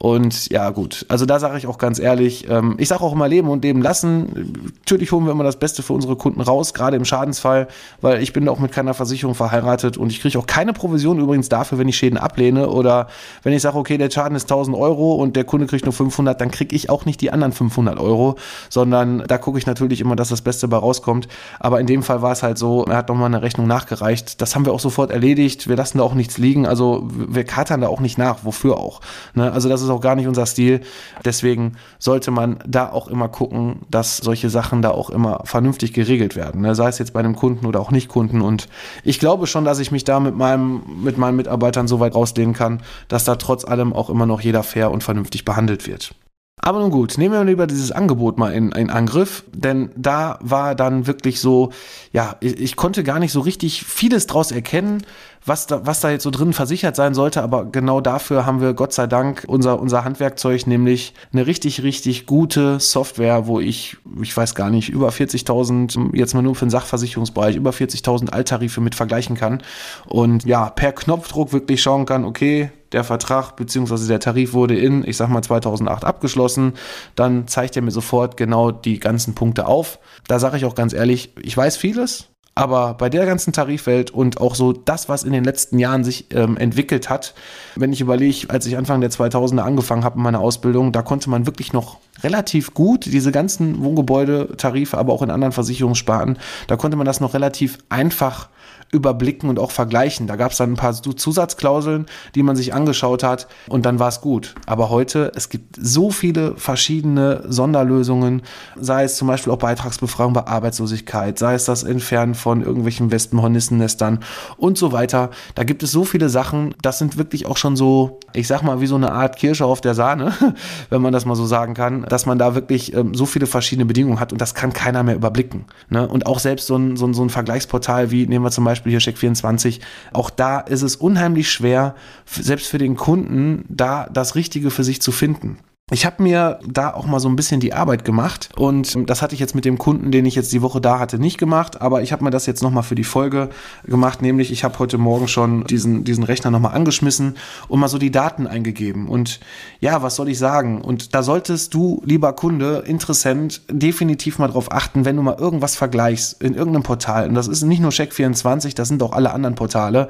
Und 0.00 0.48
ja, 0.50 0.70
gut. 0.70 1.04
Also 1.08 1.26
da 1.26 1.40
sage 1.40 1.58
ich 1.58 1.66
auch 1.66 1.76
ganz 1.76 1.98
ehrlich, 1.98 2.48
ähm, 2.48 2.76
ich 2.78 2.86
sage 2.86 3.02
auch 3.02 3.12
immer 3.12 3.26
leben 3.26 3.48
und 3.48 3.64
leben 3.64 3.82
lassen. 3.82 4.54
Natürlich 4.78 5.10
holen 5.10 5.24
wir 5.24 5.32
immer 5.32 5.42
das 5.42 5.58
Beste 5.58 5.82
für 5.82 5.92
unsere 5.92 6.14
Kunden 6.14 6.40
raus, 6.40 6.72
gerade 6.72 6.96
im 6.96 7.04
Schadensfall, 7.04 7.66
weil 8.00 8.22
ich 8.22 8.32
bin 8.32 8.48
auch 8.48 8.60
mit 8.60 8.70
keiner 8.70 8.94
Versicherung 8.94 9.34
verheiratet 9.34 9.96
und 9.96 10.12
ich 10.12 10.20
kriege 10.20 10.38
auch 10.38 10.46
keine 10.46 10.72
Provision 10.72 11.18
übrigens 11.18 11.48
dafür, 11.48 11.78
wenn 11.78 11.88
ich 11.88 11.96
Schäden 11.96 12.16
ablehne 12.16 12.68
oder 12.68 13.08
wenn 13.42 13.52
ich 13.52 13.60
sage, 13.60 13.76
okay, 13.76 13.98
der 13.98 14.08
Schaden 14.08 14.36
ist 14.36 14.44
1000 14.44 14.76
Euro 14.76 15.14
und 15.14 15.34
der 15.34 15.42
Kunde 15.42 15.66
kriegt 15.66 15.84
nur 15.84 15.92
500, 15.92 16.40
dann 16.40 16.52
kriege 16.52 16.76
ich 16.76 16.90
auch 16.90 17.04
nicht 17.04 17.20
die 17.20 17.32
anderen 17.32 17.52
500 17.52 17.98
Euro, 17.98 18.36
sondern 18.68 19.24
da 19.26 19.36
gucke 19.36 19.58
ich 19.58 19.66
natürlich 19.66 20.00
immer, 20.00 20.14
dass 20.14 20.28
das 20.28 20.42
Beste 20.42 20.68
bei 20.68 20.76
rauskommt. 20.76 21.26
Aber 21.58 21.80
in 21.80 21.88
dem 21.88 22.04
Fall 22.04 22.22
war 22.22 22.30
es 22.30 22.44
halt 22.44 22.56
so, 22.56 22.84
er 22.84 22.98
hat 22.98 23.08
nochmal 23.08 23.26
eine 23.26 23.42
Rechnung 23.42 23.66
nachgereicht. 23.66 24.40
Das 24.40 24.54
haben 24.54 24.64
wir 24.64 24.72
auch 24.72 24.80
sofort 24.80 25.10
erledigt. 25.10 25.68
Wir 25.68 25.74
lassen 25.74 25.98
da 25.98 26.04
auch 26.04 26.14
nichts 26.14 26.38
liegen. 26.38 26.66
Also 26.66 27.08
wir 27.10 27.42
katern 27.42 27.80
da 27.80 27.88
auch 27.88 28.00
nicht 28.00 28.16
nach. 28.16 28.44
Wofür 28.44 28.76
auch? 28.76 29.00
Ne? 29.34 29.50
Also 29.50 29.68
das 29.68 29.82
ist 29.82 29.87
ist 29.88 29.94
auch 29.94 30.00
gar 30.00 30.14
nicht 30.14 30.26
unser 30.26 30.46
Stil. 30.46 30.80
Deswegen 31.24 31.72
sollte 31.98 32.30
man 32.30 32.58
da 32.66 32.90
auch 32.90 33.08
immer 33.08 33.28
gucken, 33.28 33.80
dass 33.90 34.18
solche 34.18 34.50
Sachen 34.50 34.82
da 34.82 34.90
auch 34.90 35.10
immer 35.10 35.42
vernünftig 35.44 35.92
geregelt 35.92 36.36
werden. 36.36 36.60
Ne? 36.60 36.74
Sei 36.74 36.88
es 36.88 36.98
jetzt 36.98 37.12
bei 37.12 37.20
einem 37.20 37.36
Kunden 37.36 37.66
oder 37.66 37.80
auch 37.80 37.90
nicht 37.90 38.08
Kunden. 38.08 38.40
Und 38.40 38.68
ich 39.04 39.18
glaube 39.18 39.46
schon, 39.46 39.64
dass 39.64 39.78
ich 39.78 39.90
mich 39.90 40.04
da 40.04 40.20
mit 40.20 40.36
meinem, 40.36 40.82
mit 41.02 41.18
meinen 41.18 41.36
Mitarbeitern 41.36 41.88
so 41.88 42.00
weit 42.00 42.14
rauslehnen 42.14 42.54
kann, 42.54 42.82
dass 43.08 43.24
da 43.24 43.36
trotz 43.36 43.64
allem 43.64 43.92
auch 43.92 44.10
immer 44.10 44.26
noch 44.26 44.40
jeder 44.40 44.62
fair 44.62 44.90
und 44.90 45.02
vernünftig 45.02 45.44
behandelt 45.44 45.86
wird. 45.86 46.14
Aber 46.60 46.80
nun 46.80 46.90
gut, 46.90 47.18
nehmen 47.18 47.34
wir 47.34 47.44
lieber 47.44 47.66
dieses 47.66 47.92
Angebot 47.92 48.36
mal 48.36 48.52
in, 48.52 48.72
in 48.72 48.90
Angriff, 48.90 49.44
denn 49.52 49.90
da 49.96 50.38
war 50.42 50.74
dann 50.74 51.06
wirklich 51.06 51.40
so, 51.40 51.70
ja, 52.12 52.36
ich, 52.40 52.60
ich, 52.60 52.76
konnte 52.76 53.04
gar 53.04 53.20
nicht 53.20 53.32
so 53.32 53.40
richtig 53.40 53.84
vieles 53.84 54.26
draus 54.26 54.50
erkennen, 54.50 55.02
was 55.44 55.66
da, 55.66 55.86
was 55.86 56.00
da 56.00 56.10
jetzt 56.10 56.22
so 56.22 56.30
drin 56.30 56.52
versichert 56.52 56.96
sein 56.96 57.14
sollte, 57.14 57.42
aber 57.42 57.64
genau 57.64 58.00
dafür 58.00 58.46
haben 58.46 58.60
wir 58.60 58.74
Gott 58.74 58.92
sei 58.92 59.06
Dank 59.06 59.44
unser, 59.46 59.80
unser 59.80 60.04
Handwerkzeug, 60.04 60.66
nämlich 60.66 61.14
eine 61.32 61.46
richtig, 61.46 61.82
richtig 61.82 62.26
gute 62.26 62.80
Software, 62.80 63.46
wo 63.46 63.60
ich, 63.60 63.96
ich 64.22 64.36
weiß 64.36 64.54
gar 64.54 64.70
nicht, 64.70 64.88
über 64.88 65.08
40.000, 65.08 66.16
jetzt 66.16 66.34
mal 66.34 66.42
nur 66.42 66.54
für 66.54 66.66
den 66.66 66.70
Sachversicherungsbereich, 66.70 67.56
über 67.56 67.70
40.000 67.70 68.30
Alttarife 68.30 68.80
mit 68.80 68.94
vergleichen 68.94 69.36
kann 69.36 69.62
und 70.06 70.44
ja, 70.44 70.70
per 70.70 70.92
Knopfdruck 70.92 71.52
wirklich 71.52 71.82
schauen 71.82 72.06
kann, 72.06 72.24
okay, 72.24 72.70
der 72.92 73.04
Vertrag 73.04 73.56
bzw. 73.56 74.06
der 74.08 74.20
Tarif 74.20 74.52
wurde 74.52 74.78
in, 74.78 75.06
ich 75.06 75.16
sag 75.16 75.28
mal 75.28 75.42
2008 75.42 76.04
abgeschlossen, 76.04 76.74
dann 77.14 77.46
zeigt 77.46 77.76
er 77.76 77.82
mir 77.82 77.90
sofort 77.90 78.36
genau 78.36 78.70
die 78.70 78.98
ganzen 78.98 79.34
Punkte 79.34 79.66
auf. 79.66 79.98
Da 80.26 80.38
sage 80.38 80.56
ich 80.56 80.64
auch 80.64 80.74
ganz 80.74 80.92
ehrlich, 80.92 81.34
ich 81.42 81.56
weiß 81.56 81.76
vieles, 81.76 82.28
aber 82.58 82.94
bei 82.94 83.08
der 83.08 83.26
ganzen 83.26 83.52
Tarifwelt 83.52 84.10
und 84.10 84.40
auch 84.40 84.54
so 84.54 84.72
das, 84.72 85.08
was 85.08 85.22
in 85.22 85.32
den 85.32 85.44
letzten 85.44 85.78
Jahren 85.78 86.04
sich 86.04 86.26
ähm, 86.34 86.56
entwickelt 86.56 87.08
hat, 87.08 87.34
wenn 87.76 87.92
ich 87.92 88.00
überlege, 88.00 88.50
als 88.50 88.66
ich 88.66 88.76
Anfang 88.76 89.00
der 89.00 89.10
2000er 89.10 89.60
angefangen 89.60 90.04
habe 90.04 90.16
in 90.16 90.22
meiner 90.22 90.40
Ausbildung, 90.40 90.92
da 90.92 91.02
konnte 91.02 91.30
man 91.30 91.46
wirklich 91.46 91.72
noch 91.72 91.98
relativ 92.22 92.74
gut 92.74 93.06
diese 93.06 93.32
ganzen 93.32 93.82
Wohngebäude-Tarife, 93.82 94.96
aber 94.96 95.12
auch 95.12 95.22
in 95.22 95.30
anderen 95.30 95.52
Versicherungssparten, 95.52 96.38
da 96.66 96.76
konnte 96.76 96.96
man 96.96 97.06
das 97.06 97.20
noch 97.20 97.34
relativ 97.34 97.78
einfach 97.88 98.48
überblicken 98.92 99.50
und 99.50 99.58
auch 99.58 99.70
vergleichen. 99.70 100.26
Da 100.26 100.36
gab 100.36 100.52
es 100.52 100.58
dann 100.58 100.72
ein 100.72 100.76
paar 100.76 100.94
Zusatzklauseln, 100.94 102.06
die 102.34 102.42
man 102.42 102.56
sich 102.56 102.72
angeschaut 102.72 103.22
hat 103.22 103.48
und 103.68 103.84
dann 103.84 103.98
war 103.98 104.08
es 104.08 104.20
gut. 104.20 104.54
Aber 104.66 104.90
heute, 104.90 105.32
es 105.34 105.48
gibt 105.48 105.76
so 105.80 106.10
viele 106.10 106.56
verschiedene 106.56 107.44
Sonderlösungen, 107.48 108.42
sei 108.80 109.04
es 109.04 109.16
zum 109.16 109.28
Beispiel 109.28 109.52
auch 109.52 109.58
Beitragsbefragung 109.58 110.32
bei 110.32 110.46
Arbeitslosigkeit, 110.46 111.38
sei 111.38 111.54
es 111.54 111.66
das 111.66 111.82
Entfernen 111.82 112.34
von 112.34 112.62
irgendwelchen 112.62 113.10
Wespenhornissennestern 113.10 114.20
und 114.56 114.78
so 114.78 114.92
weiter. 114.92 115.30
Da 115.54 115.64
gibt 115.64 115.82
es 115.82 115.92
so 115.92 116.04
viele 116.04 116.28
Sachen, 116.28 116.74
das 116.80 116.98
sind 116.98 117.18
wirklich 117.18 117.46
auch 117.46 117.56
schon 117.56 117.76
so, 117.76 118.20
ich 118.32 118.46
sag 118.46 118.62
mal, 118.62 118.80
wie 118.80 118.86
so 118.86 118.96
eine 118.96 119.12
Art 119.12 119.36
Kirsche 119.36 119.66
auf 119.66 119.80
der 119.80 119.94
Sahne, 119.94 120.32
wenn 120.90 121.02
man 121.02 121.12
das 121.12 121.26
mal 121.26 121.36
so 121.36 121.46
sagen 121.46 121.74
kann, 121.74 122.04
dass 122.08 122.26
man 122.26 122.38
da 122.38 122.54
wirklich 122.54 122.94
ähm, 122.94 123.14
so 123.14 123.26
viele 123.26 123.46
verschiedene 123.46 123.86
Bedingungen 123.86 124.20
hat 124.20 124.32
und 124.32 124.40
das 124.40 124.54
kann 124.54 124.72
keiner 124.72 125.02
mehr 125.02 125.14
überblicken. 125.14 125.64
Ne? 125.88 126.06
Und 126.06 126.26
auch 126.26 126.38
selbst 126.38 126.66
so 126.66 126.76
ein, 126.76 126.96
so, 126.96 127.06
ein, 127.06 127.14
so 127.14 127.22
ein 127.22 127.30
Vergleichsportal 127.30 128.10
wie, 128.10 128.26
nehmen 128.26 128.44
wir 128.44 128.50
zum 128.50 128.64
Beispiel 128.64 128.90
hier 128.90 129.00
Check24, 129.00 129.80
auch 130.12 130.30
da 130.30 130.60
ist 130.60 130.82
es 130.82 130.96
unheimlich 130.96 131.50
schwer, 131.50 131.94
selbst 132.26 132.68
für 132.68 132.78
den 132.78 132.96
Kunden, 132.96 133.64
da 133.68 134.08
das 134.12 134.34
Richtige 134.34 134.70
für 134.70 134.84
sich 134.84 135.00
zu 135.02 135.12
finden. 135.12 135.58
Ich 135.90 136.04
habe 136.04 136.22
mir 136.22 136.60
da 136.66 136.92
auch 136.92 137.06
mal 137.06 137.18
so 137.18 137.30
ein 137.30 137.36
bisschen 137.36 137.60
die 137.60 137.72
Arbeit 137.72 138.04
gemacht 138.04 138.50
und 138.56 139.08
das 139.08 139.22
hatte 139.22 139.32
ich 139.32 139.40
jetzt 139.40 139.54
mit 139.54 139.64
dem 139.64 139.78
Kunden, 139.78 140.10
den 140.10 140.26
ich 140.26 140.34
jetzt 140.34 140.52
die 140.52 140.60
Woche 140.60 140.82
da 140.82 140.98
hatte, 140.98 141.18
nicht 141.18 141.38
gemacht, 141.38 141.80
aber 141.80 142.02
ich 142.02 142.12
habe 142.12 142.24
mir 142.24 142.30
das 142.30 142.44
jetzt 142.44 142.62
nochmal 142.62 142.82
für 142.82 142.94
die 142.94 143.04
Folge 143.04 143.48
gemacht, 143.84 144.20
nämlich 144.20 144.52
ich 144.52 144.64
habe 144.64 144.78
heute 144.80 144.98
Morgen 144.98 145.28
schon 145.28 145.64
diesen, 145.64 146.04
diesen 146.04 146.24
Rechner 146.24 146.50
nochmal 146.50 146.74
angeschmissen 146.74 147.38
und 147.68 147.80
mal 147.80 147.88
so 147.88 147.96
die 147.96 148.10
Daten 148.10 148.46
eingegeben 148.46 149.08
und 149.08 149.40
ja, 149.80 150.02
was 150.02 150.16
soll 150.16 150.28
ich 150.28 150.38
sagen? 150.38 150.82
Und 150.82 151.14
da 151.14 151.22
solltest 151.22 151.72
du, 151.72 152.02
lieber 152.04 152.34
Kunde, 152.34 152.84
Interessent, 152.86 153.62
definitiv 153.70 154.38
mal 154.38 154.48
drauf 154.48 154.70
achten, 154.70 155.06
wenn 155.06 155.16
du 155.16 155.22
mal 155.22 155.38
irgendwas 155.38 155.74
vergleichst 155.74 156.42
in 156.42 156.54
irgendeinem 156.54 156.82
Portal 156.82 157.30
und 157.30 157.34
das 157.34 157.48
ist 157.48 157.62
nicht 157.62 157.80
nur 157.80 157.92
Check24, 157.92 158.74
das 158.74 158.88
sind 158.88 159.02
auch 159.02 159.12
alle 159.12 159.32
anderen 159.32 159.54
Portale, 159.54 160.08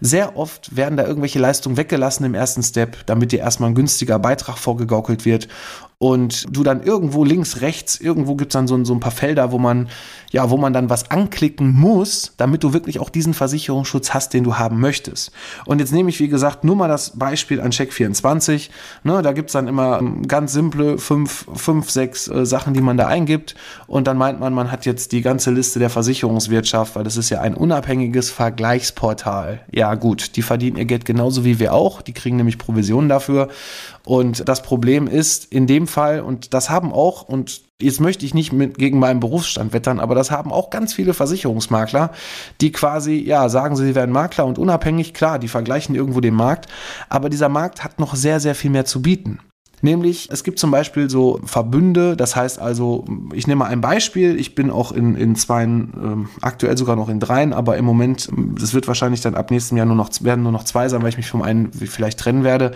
sehr 0.00 0.38
oft 0.38 0.74
werden 0.74 0.96
da 0.96 1.06
irgendwelche 1.06 1.38
Leistungen 1.38 1.76
weggelassen 1.76 2.24
im 2.24 2.32
ersten 2.32 2.62
Step, 2.62 3.04
damit 3.04 3.32
dir 3.32 3.40
erstmal 3.40 3.68
ein 3.68 3.74
günstiger 3.74 4.18
Beitrag 4.18 4.56
vorgegaukelt 4.56 5.17
wird 5.24 5.48
und 6.00 6.46
du 6.56 6.62
dann 6.62 6.84
irgendwo 6.84 7.24
links, 7.24 7.60
rechts, 7.60 8.00
irgendwo 8.00 8.36
gibt 8.36 8.52
es 8.52 8.54
dann 8.54 8.68
so, 8.68 8.84
so 8.84 8.94
ein 8.94 9.00
paar 9.00 9.10
Felder, 9.10 9.50
wo 9.50 9.58
man, 9.58 9.88
ja, 10.30 10.48
wo 10.48 10.56
man 10.56 10.72
dann 10.72 10.90
was 10.90 11.10
anklicken 11.10 11.74
muss, 11.74 12.34
damit 12.36 12.62
du 12.62 12.72
wirklich 12.72 13.00
auch 13.00 13.10
diesen 13.10 13.34
Versicherungsschutz 13.34 14.14
hast, 14.14 14.32
den 14.32 14.44
du 14.44 14.58
haben 14.58 14.78
möchtest. 14.78 15.32
Und 15.66 15.80
jetzt 15.80 15.92
nehme 15.92 16.08
ich, 16.10 16.20
wie 16.20 16.28
gesagt, 16.28 16.62
nur 16.62 16.76
mal 16.76 16.86
das 16.86 17.18
Beispiel 17.18 17.60
an 17.60 17.72
Check24. 17.72 18.70
Ne, 19.02 19.22
da 19.22 19.32
gibt 19.32 19.48
es 19.48 19.54
dann 19.54 19.66
immer 19.66 19.98
ähm, 19.98 20.28
ganz 20.28 20.52
simple 20.52 20.98
fünf, 20.98 21.46
fünf 21.56 21.90
sechs 21.90 22.28
äh, 22.28 22.46
Sachen, 22.46 22.74
die 22.74 22.80
man 22.80 22.96
da 22.96 23.08
eingibt. 23.08 23.56
Und 23.88 24.06
dann 24.06 24.18
meint 24.18 24.38
man, 24.38 24.54
man 24.54 24.70
hat 24.70 24.86
jetzt 24.86 25.10
die 25.10 25.22
ganze 25.22 25.50
Liste 25.50 25.80
der 25.80 25.90
Versicherungswirtschaft, 25.90 26.94
weil 26.94 27.02
das 27.02 27.16
ist 27.16 27.30
ja 27.30 27.40
ein 27.40 27.54
unabhängiges 27.54 28.30
Vergleichsportal. 28.30 29.62
Ja, 29.72 29.96
gut, 29.96 30.36
die 30.36 30.42
verdienen 30.42 30.76
ihr 30.76 30.84
Geld 30.84 31.04
genauso 31.04 31.44
wie 31.44 31.58
wir 31.58 31.74
auch. 31.74 32.02
Die 32.02 32.12
kriegen 32.12 32.36
nämlich 32.36 32.56
Provisionen 32.56 33.08
dafür. 33.08 33.48
Und 34.04 34.48
das 34.48 34.62
Problem 34.62 35.06
ist, 35.06 35.52
in 35.52 35.66
dem 35.66 35.87
Fall, 35.88 36.20
und 36.20 36.54
das 36.54 36.70
haben 36.70 36.92
auch, 36.92 37.22
und 37.22 37.62
jetzt 37.82 38.00
möchte 38.00 38.24
ich 38.24 38.34
nicht 38.34 38.52
mit 38.52 38.78
gegen 38.78 39.00
meinen 39.00 39.18
Berufsstand 39.18 39.72
wettern, 39.72 39.98
aber 39.98 40.14
das 40.14 40.30
haben 40.30 40.52
auch 40.52 40.70
ganz 40.70 40.94
viele 40.94 41.14
Versicherungsmakler, 41.14 42.12
die 42.60 42.70
quasi, 42.70 43.16
ja, 43.16 43.48
sagen 43.48 43.74
sie, 43.74 43.86
sie 43.86 43.94
wären 43.96 44.12
Makler 44.12 44.46
und 44.46 44.58
unabhängig, 44.58 45.14
klar, 45.14 45.40
die 45.40 45.48
vergleichen 45.48 45.96
irgendwo 45.96 46.20
den 46.20 46.34
Markt, 46.34 46.66
aber 47.08 47.28
dieser 47.28 47.48
Markt 47.48 47.82
hat 47.82 47.98
noch 47.98 48.14
sehr, 48.14 48.38
sehr 48.38 48.54
viel 48.54 48.70
mehr 48.70 48.84
zu 48.84 49.02
bieten. 49.02 49.40
Nämlich, 49.80 50.28
es 50.30 50.44
gibt 50.44 50.58
zum 50.58 50.70
Beispiel 50.70 51.08
so 51.08 51.40
Verbünde, 51.44 52.16
das 52.16 52.34
heißt 52.34 52.58
also, 52.58 53.04
ich 53.32 53.46
nehme 53.46 53.60
mal 53.60 53.66
ein 53.66 53.80
Beispiel, 53.80 54.38
ich 54.38 54.54
bin 54.54 54.70
auch 54.70 54.92
in, 54.92 55.14
in 55.14 55.36
zwei, 55.36 55.64
ähm, 55.64 56.28
aktuell 56.40 56.76
sogar 56.76 56.96
noch 56.96 57.08
in 57.08 57.20
dreien, 57.20 57.52
aber 57.52 57.76
im 57.76 57.84
Moment, 57.84 58.28
es 58.60 58.74
wird 58.74 58.88
wahrscheinlich 58.88 59.20
dann 59.20 59.34
ab 59.34 59.50
nächstem 59.50 59.78
Jahr 59.78 59.86
nur 59.86 59.96
noch, 59.96 60.10
werden 60.20 60.42
nur 60.42 60.52
noch 60.52 60.64
zwei 60.64 60.88
sein, 60.88 61.02
weil 61.02 61.10
ich 61.10 61.16
mich 61.16 61.30
vom 61.30 61.42
einen 61.42 61.72
vielleicht 61.72 62.18
trennen 62.18 62.44
werde. 62.44 62.72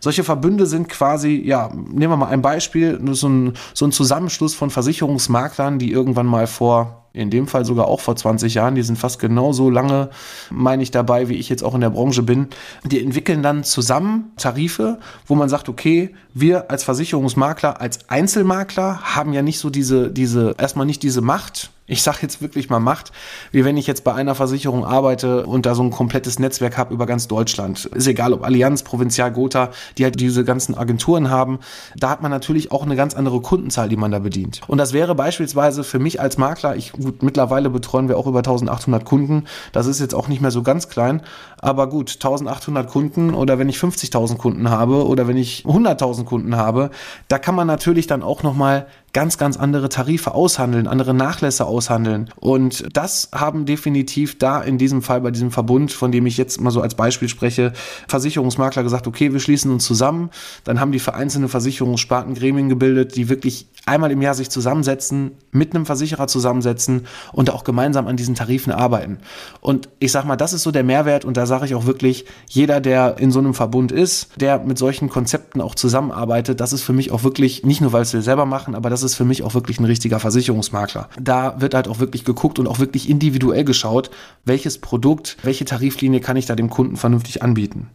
Solche 0.00 0.24
Verbünde 0.24 0.66
sind 0.66 0.88
quasi, 0.88 1.42
ja, 1.44 1.70
nehmen 1.74 2.12
wir 2.12 2.16
mal 2.16 2.28
ein 2.28 2.42
Beispiel, 2.42 3.00
so 3.12 3.28
ein, 3.28 3.52
so 3.72 3.86
ein 3.86 3.92
Zusammenschluss 3.92 4.54
von 4.54 4.70
Versicherungsmaklern, 4.70 5.78
die 5.78 5.90
irgendwann 5.90 6.26
mal 6.26 6.46
vor 6.46 7.03
in 7.14 7.30
dem 7.30 7.46
Fall 7.46 7.64
sogar 7.64 7.86
auch 7.86 8.00
vor 8.00 8.16
20 8.16 8.54
Jahren, 8.54 8.74
die 8.74 8.82
sind 8.82 8.98
fast 8.98 9.20
genauso 9.20 9.70
lange, 9.70 10.10
meine 10.50 10.82
ich, 10.82 10.90
dabei, 10.90 11.28
wie 11.28 11.34
ich 11.34 11.48
jetzt 11.48 11.62
auch 11.62 11.74
in 11.74 11.80
der 11.80 11.90
Branche 11.90 12.24
bin. 12.24 12.48
Die 12.84 13.02
entwickeln 13.02 13.42
dann 13.42 13.62
zusammen 13.62 14.32
Tarife, 14.36 14.98
wo 15.26 15.36
man 15.36 15.48
sagt, 15.48 15.68
okay, 15.68 16.10
wir 16.34 16.70
als 16.72 16.82
Versicherungsmakler, 16.82 17.80
als 17.80 18.10
Einzelmakler 18.10 19.00
haben 19.14 19.32
ja 19.32 19.42
nicht 19.42 19.60
so 19.60 19.70
diese, 19.70 20.10
diese, 20.10 20.56
erstmal 20.58 20.86
nicht 20.86 21.04
diese 21.04 21.20
Macht, 21.20 21.70
ich 21.86 22.02
sage 22.02 22.18
jetzt 22.22 22.40
wirklich 22.40 22.70
mal 22.70 22.80
Macht, 22.80 23.12
wie 23.52 23.64
wenn 23.64 23.76
ich 23.76 23.86
jetzt 23.86 24.04
bei 24.04 24.14
einer 24.14 24.34
Versicherung 24.34 24.86
arbeite 24.86 25.46
und 25.46 25.66
da 25.66 25.74
so 25.74 25.82
ein 25.82 25.90
komplettes 25.90 26.38
Netzwerk 26.38 26.78
habe 26.78 26.94
über 26.94 27.04
ganz 27.04 27.28
Deutschland. 27.28 27.84
Ist 27.86 28.06
egal, 28.06 28.32
ob 28.32 28.42
Allianz, 28.42 28.82
Provinzial, 28.82 29.30
Gotha, 29.32 29.70
die 29.98 30.04
halt 30.04 30.18
diese 30.18 30.44
ganzen 30.44 30.74
Agenturen 30.74 31.28
haben. 31.28 31.58
Da 31.96 32.08
hat 32.08 32.22
man 32.22 32.30
natürlich 32.30 32.72
auch 32.72 32.84
eine 32.84 32.96
ganz 32.96 33.14
andere 33.14 33.40
Kundenzahl, 33.42 33.90
die 33.90 33.96
man 33.96 34.10
da 34.10 34.18
bedient. 34.18 34.62
Und 34.66 34.78
das 34.78 34.94
wäre 34.94 35.14
beispielsweise 35.14 35.84
für 35.84 35.98
mich 35.98 36.20
als 36.20 36.38
Makler, 36.38 36.74
ich, 36.74 36.92
gut, 36.92 37.22
mittlerweile 37.22 37.68
betreuen 37.68 38.08
wir 38.08 38.16
auch 38.16 38.26
über 38.26 38.38
1800 38.38 39.04
Kunden. 39.04 39.44
Das 39.72 39.86
ist 39.86 40.00
jetzt 40.00 40.14
auch 40.14 40.28
nicht 40.28 40.40
mehr 40.40 40.50
so 40.50 40.62
ganz 40.62 40.88
klein. 40.88 41.22
Aber 41.58 41.88
gut, 41.88 42.12
1800 42.14 42.88
Kunden 42.88 43.34
oder 43.34 43.58
wenn 43.58 43.68
ich 43.68 43.76
50.000 43.76 44.38
Kunden 44.38 44.70
habe 44.70 45.06
oder 45.06 45.28
wenn 45.28 45.36
ich 45.36 45.64
100.000 45.66 46.24
Kunden 46.24 46.56
habe, 46.56 46.90
da 47.28 47.38
kann 47.38 47.54
man 47.54 47.66
natürlich 47.66 48.06
dann 48.06 48.22
auch 48.22 48.42
nochmal 48.42 48.86
ganz, 49.14 49.38
ganz 49.38 49.56
andere 49.56 49.88
Tarife 49.88 50.34
aushandeln, 50.34 50.86
andere 50.86 51.14
Nachlässe 51.14 51.64
aushandeln. 51.64 52.28
Und 52.36 52.84
das 52.92 53.30
haben 53.32 53.64
definitiv 53.64 54.38
da 54.38 54.60
in 54.60 54.76
diesem 54.76 55.00
Fall 55.02 55.20
bei 55.20 55.30
diesem 55.30 55.52
Verbund, 55.52 55.92
von 55.92 56.12
dem 56.12 56.26
ich 56.26 56.36
jetzt 56.36 56.60
mal 56.60 56.72
so 56.72 56.82
als 56.82 56.96
Beispiel 56.96 57.28
spreche, 57.28 57.72
Versicherungsmakler 58.08 58.82
gesagt, 58.82 59.06
okay, 59.06 59.32
wir 59.32 59.40
schließen 59.40 59.70
uns 59.70 59.84
zusammen. 59.84 60.30
Dann 60.64 60.80
haben 60.80 60.92
die 60.92 60.98
für 60.98 61.14
einzelne 61.14 61.48
Versicherungssparten 61.48 62.34
Gremien 62.34 62.68
gebildet, 62.68 63.14
die 63.16 63.28
wirklich 63.28 63.68
einmal 63.86 64.10
im 64.10 64.20
Jahr 64.20 64.34
sich 64.34 64.50
zusammensetzen, 64.50 65.32
mit 65.52 65.74
einem 65.74 65.86
Versicherer 65.86 66.26
zusammensetzen 66.26 67.06
und 67.32 67.50
auch 67.50 67.62
gemeinsam 67.62 68.08
an 68.08 68.16
diesen 68.16 68.34
Tarifen 68.34 68.72
arbeiten. 68.72 69.18
Und 69.60 69.88
ich 70.00 70.10
sag 70.10 70.24
mal, 70.24 70.36
das 70.36 70.52
ist 70.52 70.64
so 70.64 70.72
der 70.72 70.82
Mehrwert 70.82 71.24
und 71.24 71.36
da 71.36 71.46
sage 71.46 71.66
ich 71.66 71.74
auch 71.76 71.86
wirklich, 71.86 72.24
jeder, 72.48 72.80
der 72.80 73.18
in 73.18 73.30
so 73.30 73.38
einem 73.38 73.54
Verbund 73.54 73.92
ist, 73.92 74.28
der 74.40 74.58
mit 74.58 74.76
solchen 74.78 75.08
Konzepten 75.08 75.60
auch 75.60 75.76
zusammenarbeitet, 75.76 76.60
das 76.60 76.72
ist 76.72 76.82
für 76.82 76.92
mich 76.92 77.12
auch 77.12 77.22
wirklich, 77.22 77.62
nicht 77.64 77.80
nur 77.80 77.92
weil 77.92 78.02
es 78.02 78.12
wir 78.12 78.22
selber 78.22 78.46
machen, 78.46 78.74
aber 78.74 78.90
das 78.90 79.03
ist 79.04 79.14
für 79.14 79.24
mich 79.24 79.42
auch 79.42 79.54
wirklich 79.54 79.78
ein 79.78 79.84
richtiger 79.84 80.18
Versicherungsmakler. 80.18 81.08
Da 81.20 81.60
wird 81.60 81.74
halt 81.74 81.88
auch 81.88 82.00
wirklich 82.00 82.24
geguckt 82.24 82.58
und 82.58 82.66
auch 82.66 82.78
wirklich 82.78 83.08
individuell 83.08 83.64
geschaut, 83.64 84.10
welches 84.44 84.78
Produkt, 84.78 85.36
welche 85.42 85.64
Tariflinie 85.64 86.20
kann 86.20 86.36
ich 86.36 86.46
da 86.46 86.56
dem 86.56 86.70
Kunden 86.70 86.96
vernünftig 86.96 87.42
anbieten. 87.42 87.90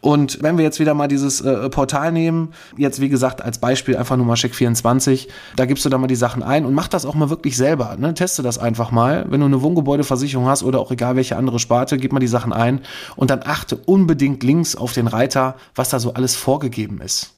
Und 0.00 0.42
wenn 0.42 0.56
wir 0.58 0.64
jetzt 0.64 0.80
wieder 0.80 0.94
mal 0.94 1.08
dieses 1.08 1.40
äh, 1.40 1.68
Portal 1.70 2.12
nehmen, 2.12 2.52
jetzt 2.76 3.00
wie 3.00 3.08
gesagt 3.08 3.42
als 3.42 3.58
Beispiel 3.58 3.96
einfach 3.96 4.16
nur 4.16 4.26
mal 4.26 4.34
Check24, 4.34 5.28
da 5.56 5.66
gibst 5.66 5.84
du 5.84 5.88
da 5.88 5.98
mal 5.98 6.06
die 6.06 6.16
Sachen 6.16 6.42
ein 6.42 6.64
und 6.64 6.74
mach 6.74 6.88
das 6.88 7.06
auch 7.06 7.14
mal 7.14 7.30
wirklich 7.30 7.56
selber. 7.56 7.96
Ne? 7.98 8.14
Teste 8.14 8.42
das 8.42 8.58
einfach 8.58 8.90
mal. 8.90 9.26
Wenn 9.28 9.40
du 9.40 9.46
eine 9.46 9.62
Wohngebäudeversicherung 9.62 10.46
hast 10.46 10.62
oder 10.62 10.80
auch 10.80 10.90
egal 10.90 11.16
welche 11.16 11.36
andere 11.36 11.58
Sparte, 11.58 11.98
gib 11.98 12.12
mal 12.12 12.20
die 12.20 12.28
Sachen 12.28 12.52
ein 12.52 12.80
und 13.16 13.30
dann 13.30 13.40
achte 13.44 13.76
unbedingt 13.76 14.42
links 14.42 14.76
auf 14.76 14.92
den 14.92 15.06
Reiter, 15.06 15.56
was 15.74 15.88
da 15.88 15.98
so 15.98 16.14
alles 16.14 16.36
vorgegeben 16.36 17.00
ist. 17.00 17.37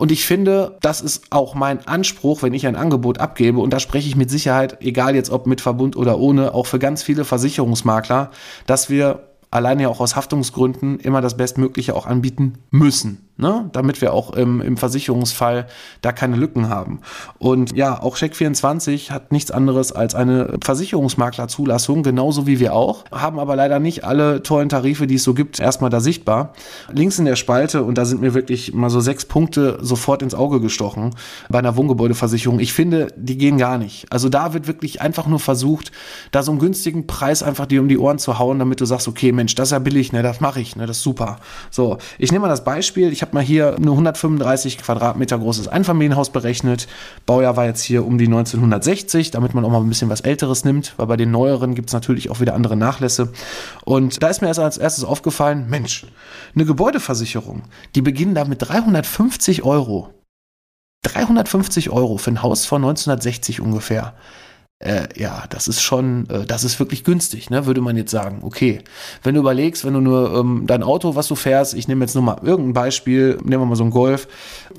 Und 0.00 0.10
ich 0.10 0.24
finde, 0.24 0.78
das 0.80 1.02
ist 1.02 1.24
auch 1.28 1.54
mein 1.54 1.86
Anspruch, 1.86 2.42
wenn 2.42 2.54
ich 2.54 2.66
ein 2.66 2.74
Angebot 2.74 3.18
abgebe. 3.18 3.60
Und 3.60 3.74
da 3.74 3.80
spreche 3.80 4.08
ich 4.08 4.16
mit 4.16 4.30
Sicherheit, 4.30 4.78
egal 4.80 5.14
jetzt 5.14 5.28
ob 5.28 5.46
mit 5.46 5.60
Verbund 5.60 5.94
oder 5.94 6.18
ohne, 6.18 6.54
auch 6.54 6.64
für 6.64 6.78
ganz 6.78 7.02
viele 7.02 7.26
Versicherungsmakler, 7.26 8.30
dass 8.64 8.88
wir 8.88 9.28
alleine 9.50 9.82
ja 9.82 9.88
auch 9.90 10.00
aus 10.00 10.16
Haftungsgründen 10.16 11.00
immer 11.00 11.20
das 11.20 11.36
Bestmögliche 11.36 11.94
auch 11.94 12.06
anbieten 12.06 12.54
müssen 12.70 13.29
ne? 13.40 13.68
damit 13.72 14.00
wir 14.00 14.12
auch 14.12 14.32
im, 14.32 14.60
im 14.60 14.76
Versicherungsfall 14.76 15.66
da 16.02 16.12
keine 16.12 16.36
Lücken 16.36 16.68
haben. 16.68 17.00
Und 17.38 17.76
ja, 17.76 18.00
auch 18.00 18.16
Check24 18.16 19.10
hat 19.10 19.32
nichts 19.32 19.50
anderes 19.50 19.92
als 19.92 20.14
eine 20.14 20.58
Versicherungsmaklerzulassung, 20.62 22.02
genauso 22.02 22.46
wie 22.46 22.60
wir 22.60 22.74
auch, 22.74 23.04
haben 23.10 23.38
aber 23.38 23.56
leider 23.56 23.80
nicht 23.80 24.04
alle 24.04 24.42
tollen 24.42 24.68
Tarife, 24.68 25.06
die 25.06 25.16
es 25.16 25.24
so 25.24 25.34
gibt, 25.34 25.60
erstmal 25.60 25.90
da 25.90 26.00
sichtbar. 26.00 26.52
Links 26.92 27.18
in 27.18 27.24
der 27.24 27.36
Spalte, 27.36 27.82
und 27.82 27.98
da 27.98 28.04
sind 28.04 28.20
mir 28.20 28.34
wirklich 28.34 28.74
mal 28.74 28.90
so 28.90 29.00
sechs 29.00 29.24
Punkte 29.24 29.78
sofort 29.80 30.22
ins 30.22 30.34
Auge 30.34 30.60
gestochen 30.60 31.14
bei 31.48 31.58
einer 31.58 31.76
Wohngebäudeversicherung. 31.76 32.60
Ich 32.60 32.72
finde, 32.72 33.08
die 33.16 33.38
gehen 33.38 33.58
gar 33.58 33.78
nicht. 33.78 34.12
Also 34.12 34.28
da 34.28 34.52
wird 34.54 34.66
wirklich 34.66 35.00
einfach 35.00 35.26
nur 35.26 35.40
versucht, 35.40 35.92
da 36.30 36.42
so 36.42 36.52
einen 36.52 36.60
günstigen 36.60 37.06
Preis 37.06 37.42
einfach 37.42 37.66
dir 37.66 37.80
um 37.80 37.88
die 37.88 37.98
Ohren 37.98 38.18
zu 38.18 38.38
hauen, 38.38 38.58
damit 38.58 38.80
du 38.80 38.84
sagst, 38.84 39.08
okay, 39.08 39.32
Mensch, 39.32 39.54
das 39.54 39.68
ist 39.68 39.72
ja 39.72 39.78
billig, 39.78 40.12
ne, 40.12 40.22
das 40.22 40.40
mache 40.40 40.60
ich, 40.60 40.76
ne, 40.76 40.86
das 40.86 40.98
ist 40.98 41.02
super. 41.02 41.38
So, 41.70 41.98
ich 42.18 42.32
nehme 42.32 42.42
mal 42.42 42.48
das 42.48 42.64
Beispiel, 42.64 43.12
ich 43.12 43.22
habe 43.22 43.29
habe 43.30 43.36
mal 43.36 43.44
hier 43.44 43.76
eine 43.76 43.92
135 43.92 44.78
Quadratmeter 44.78 45.38
großes 45.38 45.68
Einfamilienhaus 45.68 46.30
berechnet. 46.30 46.88
Baujahr 47.26 47.56
war 47.56 47.64
jetzt 47.64 47.82
hier 47.82 48.04
um 48.04 48.18
die 48.18 48.26
1960, 48.26 49.30
damit 49.30 49.54
man 49.54 49.64
auch 49.64 49.70
mal 49.70 49.80
ein 49.80 49.88
bisschen 49.88 50.08
was 50.08 50.20
Älteres 50.20 50.64
nimmt, 50.64 50.94
weil 50.96 51.06
bei 51.06 51.16
den 51.16 51.30
neueren 51.30 51.76
gibt 51.76 51.90
es 51.90 51.92
natürlich 51.92 52.28
auch 52.28 52.40
wieder 52.40 52.54
andere 52.54 52.76
Nachlässe. 52.76 53.32
Und 53.84 54.20
da 54.20 54.28
ist 54.28 54.42
mir 54.42 54.48
erst 54.48 54.58
als 54.58 54.78
erstes 54.78 55.04
aufgefallen, 55.04 55.66
Mensch, 55.68 56.06
eine 56.56 56.64
Gebäudeversicherung, 56.64 57.62
die 57.94 58.02
beginnen 58.02 58.34
da 58.34 58.44
mit 58.44 58.62
350 58.62 59.62
Euro. 59.62 60.12
350 61.04 61.90
Euro 61.90 62.18
für 62.18 62.32
ein 62.32 62.42
Haus 62.42 62.66
von 62.66 62.82
1960 62.82 63.60
ungefähr 63.60 64.14
äh, 64.82 65.08
ja, 65.14 65.44
das 65.50 65.68
ist 65.68 65.82
schon, 65.82 66.28
äh, 66.30 66.46
das 66.46 66.64
ist 66.64 66.78
wirklich 66.80 67.04
günstig, 67.04 67.50
ne, 67.50 67.66
würde 67.66 67.82
man 67.82 67.98
jetzt 67.98 68.10
sagen. 68.10 68.38
Okay, 68.42 68.80
wenn 69.22 69.34
du 69.34 69.40
überlegst, 69.40 69.84
wenn 69.84 69.92
du 69.92 70.00
nur 70.00 70.34
ähm, 70.34 70.64
dein 70.66 70.82
Auto, 70.82 71.14
was 71.14 71.28
du 71.28 71.34
fährst, 71.34 71.74
ich 71.74 71.86
nehme 71.86 72.02
jetzt 72.02 72.14
nur 72.14 72.24
mal 72.24 72.38
irgendein 72.42 72.72
Beispiel, 72.72 73.38
nehmen 73.44 73.62
wir 73.62 73.66
mal 73.66 73.76
so 73.76 73.84
einen 73.84 73.92
Golf, 73.92 74.26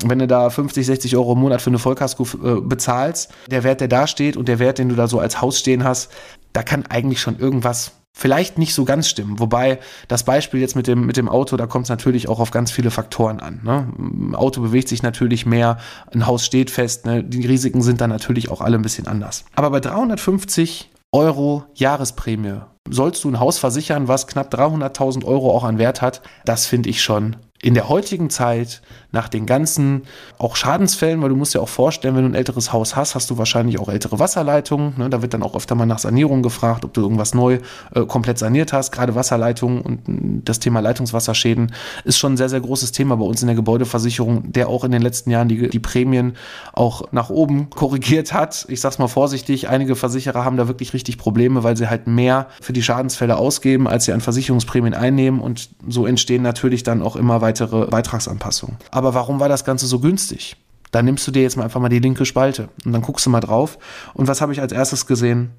wenn 0.03 0.17
du 0.17 0.25
da 0.25 0.50
50, 0.50 0.88
60 0.88 1.15
Euro 1.17 1.34
im 1.34 1.39
Monat 1.39 1.62
für 1.62 1.70
eine 1.70 1.77
Vollkasko 1.77 2.24
äh, 2.43 2.62
bezahlst, 2.62 3.31
der 3.51 3.63
Wert, 3.63 3.79
der 3.79 3.88
da 3.89 4.08
steht 4.08 4.38
und 4.38 4.48
der 4.48 4.58
Wert, 4.58 4.79
den 4.79 4.89
du 4.89 4.96
da 4.96 5.08
so 5.08 5.20
als 5.20 5.39
Haus 5.39 5.60
stehen 5.60 5.84
hast, 5.84 6.12
da 6.51 6.63
kann 6.63 6.86
eigentlich 6.88 7.22
schon 7.22 7.38
irgendwas 7.38 7.91
vielleicht 8.13 8.58
nicht 8.58 8.74
so 8.74 8.86
ganz 8.86 9.08
stimmen. 9.08 9.39
Wobei 9.39 9.80
das 10.08 10.24
Beispiel 10.24 10.60
jetzt 10.60 10.75
mit 10.75 10.88
dem, 10.88 11.06
mit 11.06 11.18
dem 11.18 11.30
Auto, 11.30 11.58
da 11.58 11.68
kommt 11.68 11.86
es 11.86 11.89
natürlich 11.89 12.27
auch 12.27 12.39
auf 12.39 12.51
ganz 12.51 12.72
viele 12.72 12.91
Faktoren 12.91 13.39
an. 13.39 13.62
Ne? 13.63 13.88
Ein 13.98 14.36
Auto 14.36 14.62
bewegt 14.62 14.89
sich 14.89 15.01
natürlich 15.01 15.46
mehr, 15.46 15.77
ein 16.13 16.27
Haus 16.27 16.46
steht 16.46 16.70
fest, 16.70 17.06
ne? 17.06 17.24
die 17.24 17.46
Risiken 17.46 17.82
sind 17.82 18.01
dann 18.01 18.10
natürlich 18.10 18.50
auch 18.50 18.62
alle 18.62 18.77
ein 18.77 18.82
bisschen 18.82 19.08
anders. 19.08 19.46
Aber 19.56 19.70
bei 19.72 19.80
350 19.80 20.89
Euro 21.13 21.65
Jahresprämie 21.74 22.62
sollst 22.89 23.24
du 23.24 23.30
ein 23.30 23.39
Haus 23.39 23.58
versichern, 23.60 24.08
was 24.08 24.27
knapp 24.27 24.53
300.000 24.53 25.25
Euro 25.25 25.56
auch 25.56 25.63
an 25.63 25.77
Wert 25.77 26.01
hat. 26.01 26.22
Das 26.46 26.65
finde 26.65 26.89
ich 26.89 27.01
schon 27.01 27.36
in 27.62 27.74
der 27.74 27.89
heutigen 27.89 28.30
Zeit, 28.30 28.82
nach 29.12 29.27
den 29.27 29.46
ganzen 29.46 30.03
auch 30.38 30.56
Schadensfällen, 30.56 31.22
weil 31.22 31.30
du 31.30 31.36
musst 31.36 31.53
ja 31.53 31.62
auch 31.62 31.70
vorstellen, 31.70 32.15
wenn 32.15 32.24
du 32.24 32.30
ein 32.30 32.36
älteres 32.36 32.72
Haus 32.74 32.96
hast, 32.96 33.13
hast 33.13 33.30
du 33.30 33.38
wahrscheinlich 33.38 33.80
auch 33.80 33.89
ältere 33.89 34.20
Wasserleitungen. 34.20 34.94
Ne? 34.98 35.10
Da 35.10 35.22
wird 35.22 35.34
dann 35.34 35.44
auch 35.44 35.56
öfter 35.56 35.75
mal 35.75 35.86
nach 35.86 36.00
Sanierung 36.00 36.41
gefragt, 36.41 36.86
ob 36.86 36.94
du 36.94 37.01
irgendwas 37.01 37.34
neu 37.34 37.60
äh, 37.94 38.06
komplett 38.06 38.38
saniert 38.39 38.74
hast. 38.74 38.91
Gerade 38.91 39.13
Wasserleitungen 39.13 39.82
und 39.82 40.08
mm, 40.08 40.41
das 40.46 40.60
Thema 40.60 40.80
Leitungswasserschäden 40.80 41.74
ist 42.06 42.18
schon 42.18 42.34
ein 42.34 42.38
sehr, 42.38 42.50
sehr 42.50 42.62
großes 42.62 42.94
Thema 42.94 43.18
bei 43.18 43.25
uns 43.25 43.41
in 43.41 43.48
der 43.48 43.56
Gebäudeversicherung, 43.56 44.51
der 44.51 44.70
auch 44.70 44.84
in 44.84 44.91
den 44.91 45.01
letzten 45.01 45.30
Jahren 45.30 45.50
die, 45.50 45.70
die 45.70 45.80
Prämien 45.80 46.38
auch 46.74 47.12
nach 47.12 47.30
oben 47.30 47.70
korrigiert 47.75 48.34
hat. 48.34 48.65
Ich 48.70 48.80
sag's 48.80 48.98
mal 48.98 49.08
vorsichtig, 49.08 49.68
einige 49.68 49.96
Versicherer 49.96 50.46
haben 50.46 50.58
da 50.58 50.68
wirklich 50.68 50.94
richtig 50.94 51.18
Probleme, 51.18 51.63
weil 51.63 51.75
sie 51.75 51.89
halt 51.89 52.08
mehr 52.08 52.48
für 52.62 52.74
die 52.74 52.84
Schadensfälle 52.84 53.38
ausgeben, 53.38 53.88
als 53.88 54.06
sie 54.06 54.13
an 54.13 54.22
Versicherungsprämien 54.22 54.94
einnehmen 54.94 55.41
und 55.41 55.70
so 55.88 56.06
entstehen 56.06 56.41
natürlich 56.41 56.84
dann 56.84 57.01
auch 57.01 57.15
immer 57.18 57.41
weiter 57.41 57.50
weitere 57.51 57.86
Beitragsanpassungen. 57.88 58.77
Aber 58.91 59.13
warum 59.13 59.41
war 59.41 59.50
das 59.50 59.65
Ganze 59.65 59.86
so 59.86 60.00
günstig? 60.00 60.55
Dann 60.91 61.05
nimmst 61.05 61.27
du 61.27 61.31
dir 61.31 61.41
jetzt 61.41 61.58
mal 61.58 61.63
einfach 61.63 61.81
mal 61.81 61.89
die 61.89 62.00
linke 62.00 62.25
Spalte 62.25 62.70
und 62.86 62.93
dann 62.93 63.01
guckst 63.01 63.25
du 63.25 63.29
mal 63.29 63.41
drauf. 63.41 63.77
Und 64.13 64.27
was 64.27 64.41
habe 64.41 64.53
ich 64.53 64.62
als 64.62 64.72
erstes 64.72 65.05
gesehen? 65.05 65.51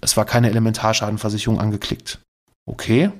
Es 0.00 0.16
war 0.16 0.24
keine 0.24 0.50
Elementarschadenversicherung 0.50 1.60
angeklickt. 1.60 2.20
Okay, 2.66 3.10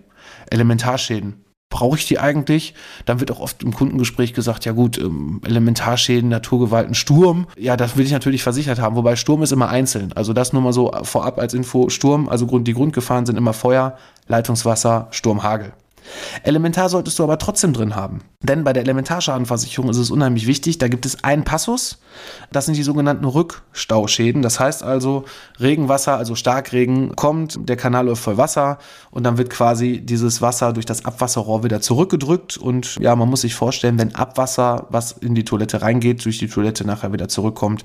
Elementarschäden. 0.50 1.45
Brauche 1.68 1.97
ich 1.97 2.06
die 2.06 2.18
eigentlich? 2.18 2.75
Dann 3.04 3.21
wird 3.21 3.30
auch 3.30 3.40
oft 3.40 3.62
im 3.62 3.75
Kundengespräch 3.75 4.35
gesagt, 4.35 4.64
ja 4.64 4.73
gut, 4.73 4.99
ähm, 4.99 5.40
Elementarschäden, 5.45 6.28
Naturgewalten, 6.30 6.95
Sturm. 6.95 7.47
Ja, 7.56 7.76
das 7.76 7.97
will 7.97 8.06
ich 8.06 8.12
natürlich 8.12 8.42
versichert 8.42 8.80
haben. 8.80 8.97
Wobei 8.97 9.16
Sturm 9.16 9.42
ist 9.42 9.52
immer 9.52 9.68
einzeln. 9.68 10.12
Also 10.14 10.33
das 10.33 10.52
nur 10.52 10.62
mal 10.62 10.73
so 10.73 10.92
vorab 11.02 11.38
als 11.38 11.54
Info. 11.54 11.88
Sturm, 11.88 12.28
also 12.28 12.47
die 12.59 12.75
Grundgefahren 12.75 13.26
sind 13.26 13.37
immer 13.37 13.52
Feuer, 13.52 13.97
Leitungswasser, 14.28 15.09
Sturm, 15.11 15.42
Hagel. 15.42 15.73
Elementar 16.42 16.88
solltest 16.88 17.18
du 17.18 17.25
aber 17.25 17.38
trotzdem 17.38 17.72
drin 17.72 17.96
haben. 17.96 18.22
Denn 18.42 18.64
bei 18.64 18.72
der 18.72 18.82
Elementarschadenversicherung 18.82 19.90
ist 19.90 19.96
es 19.96 20.10
unheimlich 20.10 20.46
wichtig, 20.46 20.78
da 20.78 20.88
gibt 20.88 21.04
es 21.04 21.25
einen 21.25 21.44
Passus, 21.44 21.98
das 22.52 22.66
sind 22.66 22.76
die 22.76 22.82
sogenannten 22.82 23.25
Rückstauschäden. 23.25 24.42
Das 24.42 24.60
heißt 24.60 24.82
also, 24.82 25.25
Regenwasser, 25.58 26.16
also 26.16 26.34
Starkregen 26.34 27.16
kommt, 27.16 27.68
der 27.68 27.76
Kanal 27.76 28.06
läuft 28.06 28.22
voll 28.22 28.36
Wasser 28.36 28.78
und 29.10 29.25
dann 29.25 29.38
wird 29.38 29.50
quasi 29.50 30.00
dieses 30.00 30.42
Wasser 30.42 30.72
durch 30.72 30.86
das 30.86 31.04
Abwasserrohr 31.04 31.64
wieder 31.64 31.80
zurückgedrückt 31.80 32.56
und 32.56 32.96
ja, 33.00 33.16
man 33.16 33.28
muss 33.28 33.40
sich 33.40 33.54
vorstellen, 33.54 33.98
wenn 33.98 34.14
Abwasser, 34.14 34.86
was 34.90 35.12
in 35.12 35.34
die 35.34 35.44
Toilette 35.44 35.82
reingeht, 35.82 36.25
durch 36.25 36.38
die 36.38 36.48
Toilette 36.48 36.86
nachher 36.86 37.12
wieder 37.12 37.28
zurückkommt, 37.28 37.82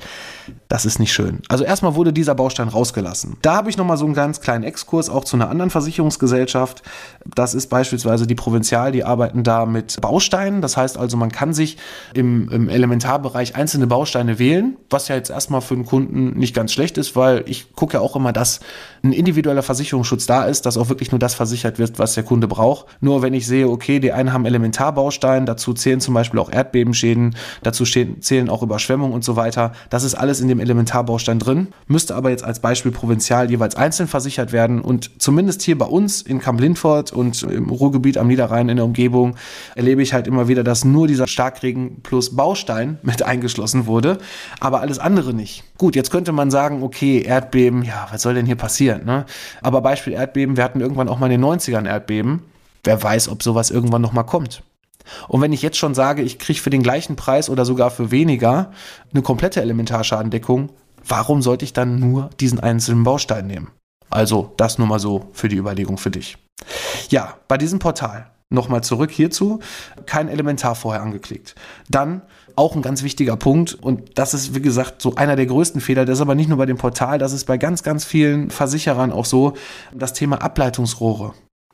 das 0.68 0.86
ist 0.86 1.00
nicht 1.00 1.14
schön. 1.14 1.42
Also 1.50 1.64
erstmal 1.64 1.96
wurde 1.96 2.14
dieser 2.14 2.36
Baustein 2.36 2.68
rausgelassen. 2.68 3.38
Da 3.42 3.56
habe 3.56 3.70
ich 3.70 3.78
nochmal 3.78 3.98
so 3.98 4.06
einen 4.06 4.14
ganz 4.14 4.42
kleinen 4.42 4.64
Exkurs 4.64 5.10
auch 5.10 5.24
zu 5.24 5.38
einer 5.38 5.50
anderen 5.50 5.72
Versicherungsgesellschaft. 5.72 6.84
Das 7.36 7.54
ist 7.54 7.68
beispielsweise 7.68 8.11
die 8.26 8.36
Provinzial, 8.36 8.92
die 8.92 9.04
arbeiten 9.04 9.44
da 9.44 9.66
mit 9.66 10.00
Bausteinen. 10.02 10.62
Das 10.62 10.78
heißt 10.78 10.98
also, 10.98 11.18
man 11.18 11.32
kann 11.32 11.54
sich 11.54 11.78
im, 12.14 12.50
im 12.50 12.70
Elementarbereich 12.70 13.56
einzelne 13.56 13.88
Bausteine 13.88 14.40
wählen, 14.40 14.78
was 14.90 15.08
ja 15.08 15.16
jetzt 15.16 15.30
erstmal 15.30 15.62
für 15.62 15.76
den 15.76 15.86
Kunden 15.86 16.38
nicht 16.38 16.56
ganz 16.56 16.74
schlecht 16.74 16.98
ist, 16.98 17.16
weil 17.16 17.44
ich 17.48 17.74
gucke 17.74 17.96
ja 17.96 18.00
auch 18.02 18.16
immer, 18.16 18.34
dass 18.34 18.60
ein 19.04 19.14
individueller 19.14 19.64
Versicherungsschutz 19.64 20.26
da 20.26 20.46
ist, 20.46 20.66
dass 20.66 20.78
auch 20.78 20.90
wirklich 20.90 21.12
nur 21.12 21.20
das 21.20 21.34
versichert 21.34 21.80
wird, 21.80 21.98
was 22.00 22.14
der 22.14 22.24
Kunde 22.24 22.48
braucht. 22.48 22.86
Nur 23.00 23.22
wenn 23.22 23.34
ich 23.34 23.48
sehe, 23.48 23.68
okay, 23.68 24.00
die 24.00 24.12
einen 24.12 24.34
haben 24.34 24.46
Elementarbaustein, 24.46 25.46
dazu 25.46 25.74
zählen 25.74 26.00
zum 26.00 26.14
Beispiel 26.14 26.40
auch 26.40 26.52
Erdbebenschäden, 26.52 27.36
dazu 27.64 27.84
zählen 27.84 28.50
auch 28.50 28.62
Überschwemmungen 28.62 29.14
und 29.14 29.24
so 29.24 29.36
weiter. 29.36 29.74
Das 29.90 30.04
ist 30.04 30.16
alles 30.16 30.40
in 30.42 30.48
dem 30.48 30.60
Elementarbaustein 30.60 31.40
drin, 31.40 31.70
müsste 31.88 32.16
aber 32.16 32.30
jetzt 32.30 32.44
als 32.44 32.60
Beispiel 32.60 32.92
provinzial 32.92 33.50
jeweils 33.50 33.76
einzeln 33.76 34.08
versichert 34.08 34.52
werden 34.52 34.82
und 34.82 35.12
zumindest 35.20 35.62
hier 35.62 35.78
bei 35.78 35.86
uns 35.86 36.22
in 36.22 36.40
Kamp-Lindfort 36.40 37.12
und 37.12 37.44
im 37.44 37.70
Ruhrgebiet 37.70 38.01
am 38.18 38.28
Niederrhein 38.28 38.70
in 38.70 38.78
der 38.78 38.86
Umgebung 38.86 39.36
erlebe 39.76 40.02
ich 40.02 40.14
halt 40.14 40.28
immer 40.28 40.48
wieder, 40.48 40.64
dass 40.64 40.86
nur 40.86 41.08
dieser 41.08 41.28
Starkregen 41.28 42.02
plus 42.02 42.36
Baustein 42.36 42.98
mit 43.04 43.24
eingeschlossen 43.24 43.86
wurde, 43.86 44.18
aber 44.60 44.82
alles 44.82 45.00
andere 45.00 45.34
nicht. 45.34 45.64
Gut, 45.78 45.96
jetzt 45.96 46.12
könnte 46.12 46.32
man 46.32 46.52
sagen, 46.52 46.84
okay, 46.84 47.22
Erdbeben, 47.22 47.84
ja, 47.84 48.08
was 48.12 48.22
soll 48.22 48.34
denn 48.34 48.46
hier 48.46 48.56
passieren? 48.56 49.06
Ne? 49.06 49.26
Aber 49.62 49.82
Beispiel 49.82 50.14
Erdbeben, 50.14 50.58
wir 50.58 50.64
hatten 50.64 50.82
irgendwann 50.82 51.10
auch 51.10 51.20
mal 51.20 51.32
in 51.32 51.42
den 51.42 51.46
90ern 51.50 51.88
Erdbeben. 51.88 52.44
Wer 52.84 53.02
weiß, 53.02 53.30
ob 53.30 53.44
sowas 53.44 53.70
irgendwann 53.70 54.02
nochmal 54.02 54.26
kommt. 54.26 54.64
Und 55.28 55.42
wenn 55.42 55.54
ich 55.54 55.62
jetzt 55.62 55.78
schon 55.78 55.94
sage, 55.94 56.22
ich 56.22 56.40
kriege 56.40 56.60
für 56.60 56.70
den 56.70 56.84
gleichen 56.84 57.16
Preis 57.16 57.50
oder 57.50 57.66
sogar 57.66 57.92
für 57.92 58.12
weniger 58.12 58.72
eine 59.12 59.22
komplette 59.22 59.62
Elementarschadendeckung, 59.62 60.70
warum 61.08 61.42
sollte 61.42 61.66
ich 61.66 61.74
dann 61.74 62.00
nur 62.00 62.30
diesen 62.40 62.60
einzelnen 62.60 63.04
Baustein 63.04 63.48
nehmen? 63.48 63.70
Also 64.10 64.54
das 64.58 64.78
nur 64.78 64.88
mal 64.88 65.00
so 65.00 65.30
für 65.34 65.48
die 65.48 65.56
Überlegung 65.56 65.98
für 65.98 66.12
dich. 66.12 66.38
Ja, 67.10 67.36
bei 67.48 67.58
diesem 67.58 67.80
Portal 67.80 68.32
nochmal 68.50 68.84
zurück 68.84 69.12
hierzu, 69.12 69.60
kein 70.06 70.28
Elementar 70.28 70.76
vorher 70.76 71.02
angeklickt. 71.02 71.56
Dann 71.90 72.22
auch 72.56 72.76
ein 72.76 72.82
ganz 72.82 73.02
wichtiger 73.02 73.38
Punkt 73.38 73.74
und 73.74 74.18
das 74.18 74.34
ist, 74.34 74.54
wie 74.54 74.62
gesagt, 74.62 75.02
so 75.02 75.16
einer 75.16 75.36
der 75.36 75.46
größten 75.46 75.82
Fehler. 75.82 76.06
Das 76.06 76.18
ist 76.18 76.22
aber 76.22 76.36
nicht 76.36 76.50
nur 76.50 76.58
bei 76.58 76.66
dem 76.66 76.78
Portal, 76.78 77.18
das 77.18 77.34
ist 77.34 77.46
bei 77.46 77.58
ganz, 77.58 77.82
ganz 77.84 78.04
vielen 78.06 78.50
Versicherern 78.50 79.12
auch 79.12 79.26
so, 79.26 79.54
das 79.94 80.14
Thema 80.14 80.42
Ableitungsrohre. 80.42 81.34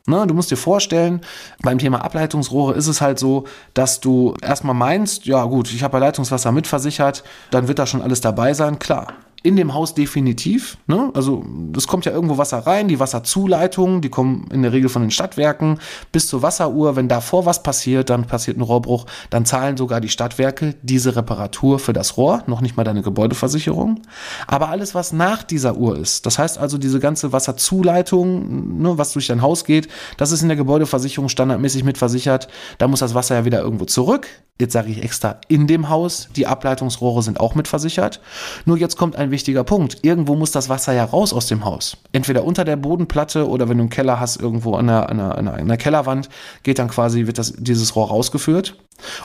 Ne, 0.09 0.25
du 0.25 0.33
musst 0.33 0.51
dir 0.51 0.57
vorstellen, 0.57 1.19
beim 1.61 1.79
Thema 1.79 2.01
Ableitungsrohre 2.01 2.75
ist 2.75 2.87
es 2.87 3.01
halt 3.01 3.19
so, 3.19 3.43
dass 3.73 3.99
du 3.99 4.35
erstmal 4.41 4.75
meinst, 4.75 5.25
ja 5.25 5.43
gut, 5.43 5.73
ich 5.73 5.83
habe 5.83 5.99
Leitungswasser 5.99 6.53
mitversichert, 6.53 7.25
dann 7.51 7.67
wird 7.67 7.77
da 7.77 7.85
schon 7.85 8.01
alles 8.01 8.21
dabei 8.21 8.53
sein. 8.53 8.79
Klar, 8.79 9.07
in 9.47 9.55
dem 9.55 9.73
Haus 9.73 9.93
definitiv. 9.93 10.77
Ne? 10.87 11.09
Also 11.13 11.45
es 11.73 11.87
kommt 11.87 12.03
ja 12.03 12.11
irgendwo 12.11 12.37
Wasser 12.37 12.59
rein, 12.59 12.89
die 12.89 12.99
Wasserzuleitungen, 12.99 14.01
die 14.01 14.09
kommen 14.09 14.49
in 14.51 14.61
der 14.61 14.73
Regel 14.73 14.89
von 14.89 15.01
den 15.01 15.09
Stadtwerken 15.09 15.79
bis 16.11 16.27
zur 16.27 16.41
Wasseruhr. 16.41 16.97
Wenn 16.97 17.07
davor 17.07 17.45
was 17.45 17.63
passiert, 17.63 18.09
dann 18.09 18.25
passiert 18.25 18.57
ein 18.57 18.61
Rohrbruch, 18.61 19.05
dann 19.29 19.45
zahlen 19.45 19.77
sogar 19.77 20.01
die 20.01 20.09
Stadtwerke 20.09 20.75
diese 20.81 21.15
Reparatur 21.15 21.79
für 21.79 21.93
das 21.93 22.17
Rohr, 22.17 22.43
noch 22.47 22.59
nicht 22.59 22.75
mal 22.75 22.83
deine 22.83 23.01
Gebäudeversicherung. 23.03 24.01
Aber 24.47 24.67
alles, 24.67 24.93
was 24.93 25.13
nach 25.13 25.43
dieser 25.43 25.77
Uhr 25.77 25.97
ist, 25.97 26.25
das 26.25 26.37
heißt 26.37 26.57
also 26.57 26.77
diese 26.77 26.99
ganze 26.99 27.31
Wasserzuleitung, 27.31 28.81
ne, 28.81 28.97
was 28.97 29.13
durch 29.13 29.27
dein 29.27 29.41
Haus 29.41 29.63
geht, 29.63 29.87
das 30.17 30.33
ist 30.33 30.41
in 30.41 30.49
der 30.49 30.57
Gebäudeversicherung 30.57 31.29
standardmäßig 31.29 31.85
mitversichert. 31.85 32.49
Da 32.79 32.89
muss 32.89 32.99
das 32.99 33.15
Wasser 33.15 33.35
ja 33.35 33.45
wieder 33.45 33.61
irgendwo 33.61 33.85
zurück. 33.85 34.27
Jetzt 34.59 34.73
sage 34.73 34.89
ich 34.89 35.03
extra 35.03 35.39
in 35.47 35.67
dem 35.67 35.89
Haus. 35.89 36.29
Die 36.35 36.47
Ableitungsrohre 36.47 37.21
sind 37.21 37.39
auch 37.39 37.53
mitversichert. 37.53 38.21
Nur 38.65 38.77
jetzt 38.77 38.97
kommt 38.97 39.15
ein 39.15 39.29
wichtiger 39.37 39.63
Punkt. 39.63 39.99
Irgendwo 40.01 40.35
muss 40.35 40.49
das 40.49 40.67
Wasser 40.67 40.93
ja 40.93 41.05
raus 41.05 41.31
aus 41.31 41.45
dem 41.45 41.63
Haus. 41.63 41.95
Entweder 42.11 42.43
unter 42.43 42.65
der 42.65 42.75
Bodenplatte 42.75 43.47
oder 43.47 43.69
wenn 43.69 43.77
du 43.77 43.83
einen 43.83 43.91
Keller 43.91 44.19
hast, 44.19 44.41
irgendwo 44.41 44.73
an 44.73 44.87
der, 44.87 45.09
an 45.09 45.17
der, 45.17 45.37
an 45.37 45.67
der 45.67 45.77
Kellerwand, 45.77 46.27
geht 46.63 46.79
dann 46.79 46.87
quasi, 46.87 47.27
wird 47.27 47.37
das, 47.37 47.53
dieses 47.53 47.95
Rohr 47.95 48.07
rausgeführt 48.07 48.75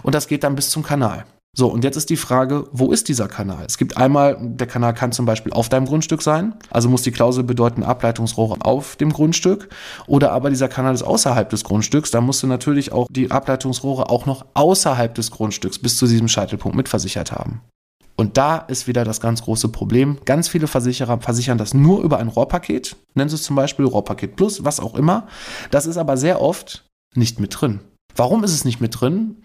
und 0.03 0.15
das 0.15 0.27
geht 0.27 0.45
dann 0.45 0.55
bis 0.55 0.69
zum 0.69 0.83
Kanal. 0.83 1.25
So, 1.55 1.69
und 1.69 1.83
jetzt 1.85 1.97
ist 1.97 2.11
die 2.11 2.17
Frage, 2.17 2.67
wo 2.73 2.93
ist 2.93 3.09
dieser 3.09 3.29
Kanal? 3.29 3.65
Es 3.67 3.79
gibt 3.79 3.97
einmal, 3.97 4.39
der 4.41 4.67
Kanal 4.67 4.93
kann 4.93 5.13
zum 5.13 5.25
Beispiel 5.25 5.53
auf 5.53 5.69
deinem 5.69 5.87
Grundstück 5.87 6.23
sein, 6.23 6.55
also 6.71 6.91
muss 6.91 7.03
die 7.03 7.11
Klausel 7.11 7.45
bedeuten 7.45 7.83
Ableitungsrohre 7.83 8.65
auf 8.65 8.97
dem 8.97 9.13
Grundstück, 9.13 9.71
oder 10.07 10.33
aber 10.33 10.51
dieser 10.51 10.69
Kanal 10.69 10.95
ist 10.95 11.03
außerhalb 11.03 11.49
des 11.49 11.65
Grundstücks, 11.65 12.11
da 12.11 12.21
musst 12.21 12.43
du 12.43 12.47
natürlich 12.47 12.93
auch 12.93 13.07
die 13.11 13.31
Ableitungsrohre 13.31 14.09
auch 14.09 14.25
noch 14.25 14.47
außerhalb 14.55 15.15
des 15.15 15.31
Grundstücks 15.31 15.79
bis 15.79 15.97
zu 15.97 16.07
diesem 16.07 16.29
Scheitelpunkt 16.29 16.77
mitversichert 16.77 17.33
haben. 17.33 17.61
Und 18.17 18.37
da 18.37 18.59
ist 18.59 18.87
wieder 18.87 19.05
das 19.05 19.21
ganz 19.21 19.43
große 19.43 19.69
Problem. 19.69 20.19
Ganz 20.25 20.49
viele 20.49 20.67
Versicherer 20.67 21.21
versichern 21.21 21.59
das 21.59 21.75
nur 21.75 22.03
über 22.03 22.19
ein 22.19 22.29
Rohrpaket, 22.29 22.97
nennen 23.15 23.31
sie 23.31 23.37
es 23.37 23.43
zum 23.43 23.57
Beispiel 23.57 23.85
Rohrpaket 23.85 24.37
Plus, 24.37 24.65
was 24.65 24.81
auch 24.81 24.95
immer. 24.95 25.27
Das 25.71 25.87
ist 25.87 25.97
aber 25.97 26.17
sehr 26.17 26.41
oft 26.41 26.85
nicht 27.15 27.41
mit 27.41 27.61
drin. 27.61 27.81
Warum 28.15 28.45
ist 28.45 28.53
es 28.53 28.65
nicht 28.65 28.81
mit 28.81 29.01
drin? 29.01 29.37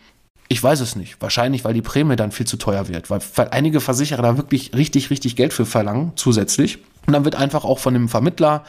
Ich 0.49 0.63
weiß 0.63 0.79
es 0.79 0.95
nicht. 0.95 1.21
Wahrscheinlich, 1.21 1.65
weil 1.65 1.73
die 1.73 1.81
Prämie 1.81 2.15
dann 2.15 2.31
viel 2.31 2.47
zu 2.47 2.57
teuer 2.57 2.87
wird, 2.87 3.09
weil, 3.09 3.19
weil 3.35 3.49
einige 3.49 3.81
Versicherer 3.81 4.21
da 4.21 4.37
wirklich 4.37 4.73
richtig, 4.73 5.09
richtig 5.09 5.35
Geld 5.35 5.53
für 5.53 5.65
verlangen, 5.65 6.13
zusätzlich. 6.15 6.79
Und 7.05 7.13
dann 7.13 7.25
wird 7.25 7.35
einfach 7.35 7.65
auch 7.65 7.79
von 7.79 7.93
dem 7.93 8.09
Vermittler 8.09 8.63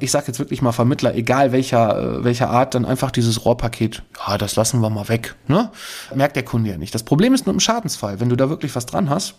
ich 0.00 0.10
sage 0.10 0.26
jetzt 0.28 0.38
wirklich 0.38 0.62
mal 0.62 0.72
Vermittler, 0.72 1.14
egal 1.14 1.52
welcher, 1.52 2.18
äh, 2.18 2.24
welcher 2.24 2.50
Art, 2.50 2.74
dann 2.74 2.84
einfach 2.84 3.10
dieses 3.10 3.44
Rohrpaket, 3.44 4.02
ja, 4.26 4.38
das 4.38 4.56
lassen 4.56 4.80
wir 4.80 4.90
mal 4.90 5.08
weg. 5.08 5.34
Ne? 5.48 5.70
Merkt 6.14 6.36
der 6.36 6.44
Kunde 6.44 6.70
ja 6.70 6.76
nicht. 6.76 6.94
Das 6.94 7.02
Problem 7.02 7.34
ist 7.34 7.46
nur 7.46 7.54
im 7.54 7.60
Schadensfall, 7.60 8.20
wenn 8.20 8.28
du 8.28 8.36
da 8.36 8.48
wirklich 8.48 8.74
was 8.74 8.86
dran 8.86 9.10
hast 9.10 9.34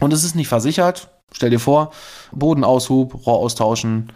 und 0.00 0.12
es 0.12 0.24
ist 0.24 0.34
nicht 0.34 0.48
versichert, 0.48 1.10
stell 1.32 1.50
dir 1.50 1.60
vor, 1.60 1.92
Bodenaushub, 2.32 3.26
Rohr 3.26 3.38
austauschen, 3.38 4.10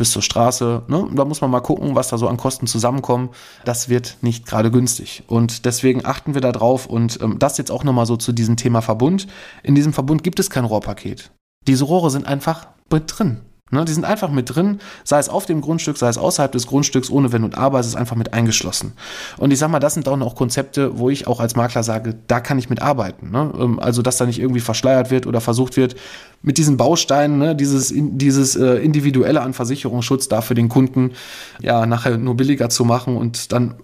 bis 0.00 0.12
zur 0.12 0.22
Straße. 0.22 0.82
Ne? 0.88 1.08
Da 1.14 1.24
muss 1.24 1.42
man 1.42 1.50
mal 1.50 1.60
gucken, 1.60 1.94
was 1.94 2.08
da 2.08 2.16
so 2.16 2.26
an 2.26 2.38
Kosten 2.38 2.66
zusammenkommen. 2.66 3.28
Das 3.64 3.88
wird 3.88 4.16
nicht 4.22 4.46
gerade 4.46 4.70
günstig. 4.70 5.24
Und 5.26 5.66
deswegen 5.66 6.06
achten 6.06 6.32
wir 6.34 6.40
da 6.40 6.52
drauf. 6.52 6.86
Und 6.86 7.20
ähm, 7.20 7.38
das 7.38 7.58
jetzt 7.58 7.70
auch 7.70 7.84
nochmal 7.84 8.06
so 8.06 8.16
zu 8.16 8.32
diesem 8.32 8.56
Thema 8.56 8.80
Verbund. 8.80 9.26
In 9.62 9.74
diesem 9.74 9.92
Verbund 9.92 10.22
gibt 10.22 10.40
es 10.40 10.48
kein 10.48 10.64
Rohrpaket. 10.64 11.30
Diese 11.66 11.84
Rohre 11.84 12.10
sind 12.10 12.26
einfach 12.26 12.68
mit 12.90 13.04
drin. 13.06 13.42
Ne, 13.72 13.84
die 13.84 13.92
sind 13.92 14.04
einfach 14.04 14.30
mit 14.30 14.52
drin, 14.52 14.80
sei 15.04 15.20
es 15.20 15.28
auf 15.28 15.46
dem 15.46 15.60
Grundstück, 15.60 15.96
sei 15.96 16.08
es 16.08 16.18
außerhalb 16.18 16.50
des 16.50 16.66
Grundstücks, 16.66 17.08
ohne 17.08 17.32
Wenn 17.32 17.44
und 17.44 17.56
Aber, 17.56 17.78
es 17.78 17.86
ist 17.86 17.94
einfach 17.94 18.16
mit 18.16 18.34
eingeschlossen. 18.34 18.94
Und 19.36 19.52
ich 19.52 19.60
sag 19.60 19.70
mal, 19.70 19.78
das 19.78 19.94
sind 19.94 20.08
auch 20.08 20.34
Konzepte, 20.34 20.98
wo 20.98 21.08
ich 21.08 21.28
auch 21.28 21.38
als 21.38 21.54
Makler 21.54 21.84
sage, 21.84 22.16
da 22.26 22.40
kann 22.40 22.58
ich 22.58 22.68
mit 22.68 22.82
arbeiten. 22.82 23.30
Ne? 23.30 23.52
Ähm, 23.56 23.78
also, 23.78 24.02
dass 24.02 24.16
da 24.16 24.26
nicht 24.26 24.40
irgendwie 24.40 24.60
verschleiert 24.60 25.12
wird 25.12 25.26
oder 25.28 25.40
versucht 25.40 25.76
wird, 25.76 25.94
mit 26.42 26.58
diesen 26.58 26.76
Bausteinen, 26.76 27.38
ne, 27.38 27.54
dieses, 27.54 27.92
dieses 27.94 28.56
äh, 28.56 28.76
individuelle 28.76 29.40
an 29.40 29.52
Versicherungsschutz 29.52 30.26
da 30.26 30.40
für 30.40 30.54
den 30.54 30.68
Kunden 30.68 31.12
ja 31.60 31.86
nachher 31.86 32.16
nur 32.16 32.36
billiger 32.36 32.70
zu 32.70 32.84
machen 32.84 33.16
und 33.16 33.52
dann 33.52 33.74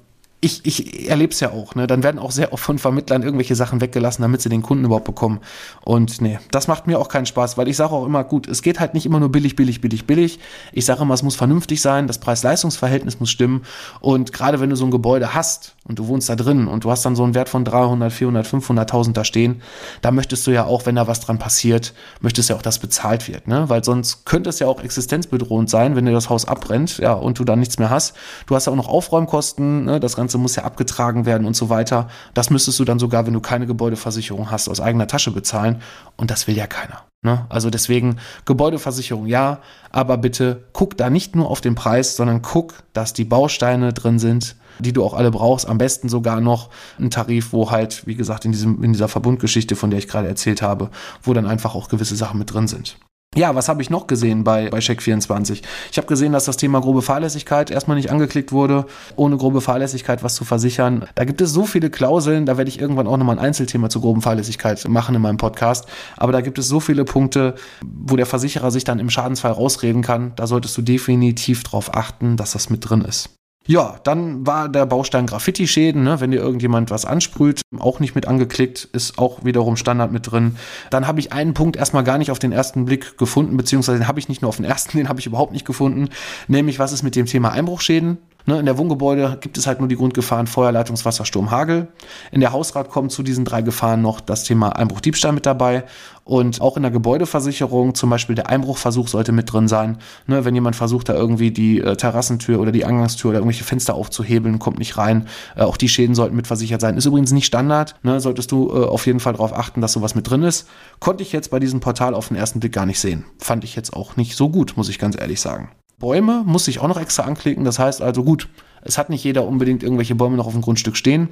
ich, 0.47 0.65
ich 0.65 1.09
erlebe 1.11 1.33
es 1.33 1.41
ja 1.41 1.51
auch, 1.51 1.75
ne? 1.75 1.87
Dann 1.87 2.03
werden 2.03 2.19
auch 2.19 2.31
sehr 2.31 2.53
oft 2.53 2.63
von 2.63 2.79
Vermittlern 2.79 3.23
irgendwelche 3.23 3.55
Sachen 3.55 3.81
weggelassen, 3.81 4.23
damit 4.23 4.41
sie 4.41 4.49
den 4.49 4.63
Kunden 4.63 4.85
überhaupt 4.85 5.05
bekommen. 5.05 5.41
Und 5.85 6.21
nee, 6.21 6.39
das 6.51 6.69
macht 6.69 6.87
mir 6.87 6.99
auch 6.99 7.09
keinen 7.09 7.27
Spaß, 7.27 7.59
weil 7.59 7.69
ich 7.69 7.77
sage 7.77 7.93
auch 7.93 8.07
immer, 8.07 8.25
gut, 8.25 8.49
es 8.49 8.63
geht 8.63 8.81
halt 8.81 8.95
nicht 8.95 9.07
immer 9.07 9.21
nur 9.21 9.31
billig, 9.31 9.57
billig, 9.57 9.81
billig, 9.81 10.07
billig. 10.07 10.39
Ich 10.73 10.85
sage 10.85 11.03
immer, 11.03 11.15
es 11.15 11.23
muss 11.23 11.37
vernünftig 11.37 11.83
sein, 11.83 12.07
das 12.07 12.19
Preis-Leistungs-Verhältnis 12.19 13.21
muss 13.21 13.31
stimmen. 13.31 13.63
Und 14.01 14.33
gerade 14.33 14.61
wenn 14.61 14.71
du 14.71 14.77
so 14.77 14.85
ein 14.85 14.91
Gebäude 14.91 15.35
hast 15.35 15.75
und 15.85 15.99
du 15.99 16.07
wohnst 16.09 16.29
da 16.29 16.37
drin 16.37 16.69
und 16.69 16.85
du 16.85 16.91
hast 16.91 17.05
dann 17.05 17.17
so 17.17 17.25
einen 17.25 17.35
Wert 17.35 17.49
von 17.49 17.65
300, 17.65 18.13
400, 18.13 18.47
500.000 18.47 19.13
da 19.13 19.25
stehen, 19.25 19.63
da 20.03 20.11
möchtest 20.11 20.47
du 20.47 20.51
ja 20.51 20.65
auch, 20.65 20.87
wenn 20.87 20.95
da 20.95 21.07
was 21.07 21.21
dran 21.21 21.39
passiert, 21.39 21.93
möchtest 22.21 22.51
ja 22.51 22.57
auch, 22.57 22.63
dass 22.63 22.79
bezahlt 22.79 23.29
wird, 23.29 23.49
ne? 23.49 23.69
Weil 23.69 23.83
sonst 23.85 24.25
könnte 24.25 24.51
es 24.51 24.59
ja 24.59 24.67
auch 24.67 24.83
existenzbedrohend 24.83 25.69
sein, 25.69 25.97
wenn 25.97 26.07
dir 26.07 26.13
das 26.13 26.31
Haus 26.31 26.47
abbrennt, 26.47 26.99
ja, 26.99 27.13
und 27.13 27.39
du 27.39 27.45
dann 27.45 27.59
nichts 27.59 27.79
mehr 27.79 27.91
hast. 27.91 28.15
Du 28.47 28.55
hast 28.55 28.67
ja 28.67 28.73
auch 28.73 28.77
noch 28.77 28.89
Aufräumkosten, 28.89 29.85
ne? 29.85 30.01
Das 30.01 30.17
Ganze 30.17 30.36
Ganze 30.37 30.43
muss 30.43 30.57
ja 30.57 30.65
abgetragen 30.65 31.25
werden 31.25 31.47
und 31.47 31.57
so 31.57 31.69
weiter. 31.69 32.09
Das 32.35 32.51
müsstest 32.51 32.79
du 32.79 32.85
dann 32.85 32.99
sogar, 32.99 33.27
wenn 33.27 33.33
du 33.33 33.41
keine 33.41 33.67
Gebäudeversicherung 33.67 34.51
hast, 34.51 34.69
aus 34.69 34.81
eigener 34.81 35.07
Tasche 35.07 35.31
bezahlen. 35.31 35.81
Und 36.17 36.31
das 36.31 36.47
will 36.47 36.57
ja 36.57 36.67
keiner. 36.67 37.05
Ne? 37.23 37.47
Also 37.49 37.71
deswegen 37.71 38.19
Gebäudeversicherung 38.45 39.27
ja, 39.27 39.61
aber 39.91 40.19
bitte 40.19 40.65
guck 40.73 40.97
da 40.97 41.09
nicht 41.11 41.35
nur 41.35 41.51
auf 41.51 41.61
den 41.61 41.75
Preis, 41.75 42.17
sondern 42.17 42.43
guck, 42.43 42.75
dass 42.93 43.15
die 43.15 43.25
Bausteine 43.25 43.93
drin 43.93 44.19
sind, 44.19 44.57
die 44.79 44.93
du 44.93 45.03
auch 45.03 45.15
alle 45.15 45.31
brauchst. 45.31 45.67
Am 45.67 45.79
besten 45.79 46.09
sogar 46.09 46.41
noch 46.41 46.69
ein 46.99 47.11
Tarif, 47.11 47.53
wo 47.53 47.71
halt, 47.71 48.07
wie 48.07 48.15
gesagt, 48.15 48.45
in, 48.45 48.53
diesem, 48.53 48.83
in 48.85 48.93
dieser 48.93 49.09
Verbundgeschichte, 49.09 49.75
von 49.75 49.91
der 49.91 49.99
ich 49.99 50.09
gerade 50.09 50.29
erzählt 50.29 50.61
habe, 50.61 50.91
wo 51.23 51.33
dann 51.33 51.47
einfach 51.47 51.75
auch 51.75 51.89
gewisse 51.89 52.17
Sachen 52.17 52.39
mit 52.39 52.53
drin 52.53 52.69
sind. 52.69 52.99
Ja, 53.37 53.55
was 53.55 53.69
habe 53.69 53.83
ich 53.83 53.91
noch 53.91 54.07
gesehen 54.07 54.45
bei, 54.45 54.71
bei 54.71 54.79
Check24? 54.79 55.61
Ich 55.91 55.99
habe 55.99 56.07
gesehen, 56.07 56.33
dass 56.33 56.47
das 56.47 56.57
Thema 56.57 56.81
grobe 56.81 57.03
Fahrlässigkeit 57.03 57.71
erstmal 57.71 57.99
nicht 57.99 58.11
angeklickt 58.11 58.51
wurde, 58.51 58.87
ohne 59.15 59.37
grobe 59.37 59.61
Fahrlässigkeit 59.61 60.23
was 60.23 60.35
zu 60.35 60.47
versichern. 60.47 61.07
Da 61.17 61.27
gibt 61.27 61.43
es 61.43 61.53
so 61.53 61.67
viele 61.67 61.91
Klauseln, 61.91 62.47
da 62.47 62.57
werde 62.57 62.71
ich 62.71 62.81
irgendwann 62.81 63.07
auch 63.07 63.19
nochmal 63.19 63.39
ein 63.39 63.45
Einzelthema 63.45 63.91
zur 63.91 64.01
groben 64.01 64.23
Fahrlässigkeit 64.23 64.89
machen 64.89 65.15
in 65.15 65.21
meinem 65.21 65.37
Podcast. 65.37 65.87
Aber 66.17 66.33
da 66.33 66.41
gibt 66.41 66.59
es 66.59 66.67
so 66.67 66.81
viele 66.81 67.05
Punkte, 67.05 67.57
wo 67.85 68.17
der 68.17 68.25
Versicherer 68.25 68.71
sich 68.71 68.85
dann 68.85 68.99
im 68.99 69.11
Schadensfall 69.11 69.53
rausreden 69.53 70.01
kann. 70.01 70.33
Da 70.37 70.47
solltest 70.47 70.75
du 70.79 70.81
definitiv 70.81 71.63
darauf 71.63 71.95
achten, 71.95 72.39
dass 72.39 72.53
das 72.53 72.71
mit 72.71 72.89
drin 72.89 73.03
ist. 73.03 73.29
Ja, 73.67 73.97
dann 74.05 74.47
war 74.47 74.69
der 74.69 74.87
Baustein 74.87 75.27
Graffiti-Schäden, 75.27 76.05
ne? 76.05 76.21
wenn 76.21 76.31
dir 76.31 76.39
irgendjemand 76.39 76.91
was 76.91 77.05
ansprüht, 77.05 77.63
auch 77.79 77.99
nicht 77.99 78.15
mit 78.15 78.27
angeklickt, 78.27 78.89
ist 78.93 79.19
auch 79.19 79.45
wiederum 79.45 79.77
Standard 79.77 80.13
mit 80.13 80.31
drin. 80.31 80.57
Dann 80.91 81.09
habe 81.09 81.19
ich 81.19 81.33
einen 81.33 81.53
Punkt 81.53 81.77
erstmal 81.77 82.05
gar 82.05 82.19
nicht 82.19 82.31
auf 82.31 82.39
den 82.39 82.53
ersten 82.53 82.85
Blick 82.85 83.19
gefunden, 83.19 83.57
beziehungsweise 83.57 83.99
den 83.99 84.09
habe 84.09 84.21
ich 84.21 84.29
nicht 84.29 84.41
nur 84.41 84.51
auf 84.51 84.57
den 84.57 84.65
ersten, 84.65 84.97
den 84.99 85.09
habe 85.09 85.19
ich 85.19 85.27
überhaupt 85.27 85.53
nicht 85.53 85.67
gefunden, 85.67 86.11
nämlich 86.47 86.79
was 86.79 86.93
ist 86.93 87.03
mit 87.03 87.17
dem 87.17 87.27
Thema 87.27 87.51
Einbruchschäden? 87.51 88.19
Ne, 88.49 88.61
in 88.61 88.67
der 88.67 88.79
Wohngebäude 88.79 89.39
gibt 89.41 89.59
es 89.59 89.67
halt 89.67 89.81
nur 89.81 89.89
die 89.89 89.97
Grundgefahren 89.97 90.47
Feuer, 90.47 90.85
Sturm, 91.25 91.51
Hagel. 91.51 91.89
In 92.31 92.41
der 92.41 92.53
Hausrat 92.53 92.91
kommt 92.91 93.11
zu 93.11 93.25
diesen 93.25 93.45
drei 93.45 93.63
Gefahren 93.63 94.03
noch 94.03 94.21
das 94.21 94.45
Thema 94.45 94.69
Einbruch, 94.77 95.01
Diebstahl 95.01 95.33
mit 95.33 95.47
dabei. 95.47 95.85
Und 96.23 96.61
auch 96.61 96.77
in 96.77 96.83
der 96.83 96.93
Gebäudeversicherung, 96.93 97.97
zum 97.97 98.11
Beispiel 98.11 98.37
der 98.37 98.49
Einbruchversuch 98.49 99.09
sollte 99.09 99.33
mit 99.33 99.53
drin 99.53 99.67
sein. 99.67 99.99
Ne, 100.29 100.45
wenn 100.45 100.55
jemand 100.55 100.77
versucht, 100.77 101.09
da 101.09 101.15
irgendwie 101.15 101.51
die 101.51 101.81
äh, 101.81 101.97
Terrassentür 101.97 102.61
oder 102.61 102.71
die 102.71 102.85
Eingangstür 102.85 103.31
oder 103.31 103.39
irgendwelche 103.39 103.65
Fenster 103.65 103.95
aufzuhebeln, 103.95 104.61
kommt 104.61 104.79
nicht 104.79 104.97
rein. 104.97 105.27
Äh, 105.57 105.63
auch 105.63 105.77
die 105.77 105.89
Schäden 105.89 106.15
sollten 106.15 106.37
mit 106.37 106.47
versichert 106.47 106.81
sein. 106.81 106.97
Ist 106.97 107.07
übrigens 107.07 107.33
nicht 107.33 107.47
Standard. 107.47 107.97
Ne, 108.05 108.21
solltest 108.21 108.53
du 108.53 108.71
äh, 108.71 108.85
auf 108.85 109.07
jeden 109.07 109.19
Fall 109.19 109.33
darauf 109.33 109.53
achten, 109.53 109.81
dass 109.81 109.93
sowas 109.93 110.15
mit 110.15 110.31
drin 110.31 110.45
ist. 110.45 110.69
Konnte 111.01 111.25
ich 111.25 111.33
jetzt 111.33 111.51
bei 111.51 111.59
diesem 111.59 111.81
Portal 111.81 112.15
auf 112.15 112.29
den 112.29 112.37
ersten 112.37 112.61
Blick 112.61 112.73
gar 112.73 112.87
nicht 112.87 113.01
sehen. 113.01 113.25
Fand 113.39 113.65
ich 113.65 113.75
jetzt 113.75 113.93
auch 113.93 114.17
nicht 114.17 114.37
so 114.37 114.49
gut, 114.49 114.77
muss 114.77 114.89
ich 114.89 115.01
ganz 115.01 115.17
ehrlich 115.19 115.41
sagen. 115.41 115.71
Bäume 115.99 116.43
muss 116.45 116.69
ich 116.69 116.81
auch 116.81 116.89
noch 116.89 117.01
extra 117.01 117.25
anklicken. 117.25 117.65
Das 117.65 117.79
heißt 117.79 118.03
also 118.03 118.25
gut, 118.25 118.49
es 118.83 118.99
hat 118.99 119.11
nicht 119.11 119.25
jeder 119.25 119.47
unbedingt 119.47 119.83
irgendwelche 119.83 120.15
Bäume 120.15 120.37
noch 120.37 120.47
auf 120.47 120.53
dem 120.53 120.63
Grundstück 120.63 120.97
stehen. 120.97 121.29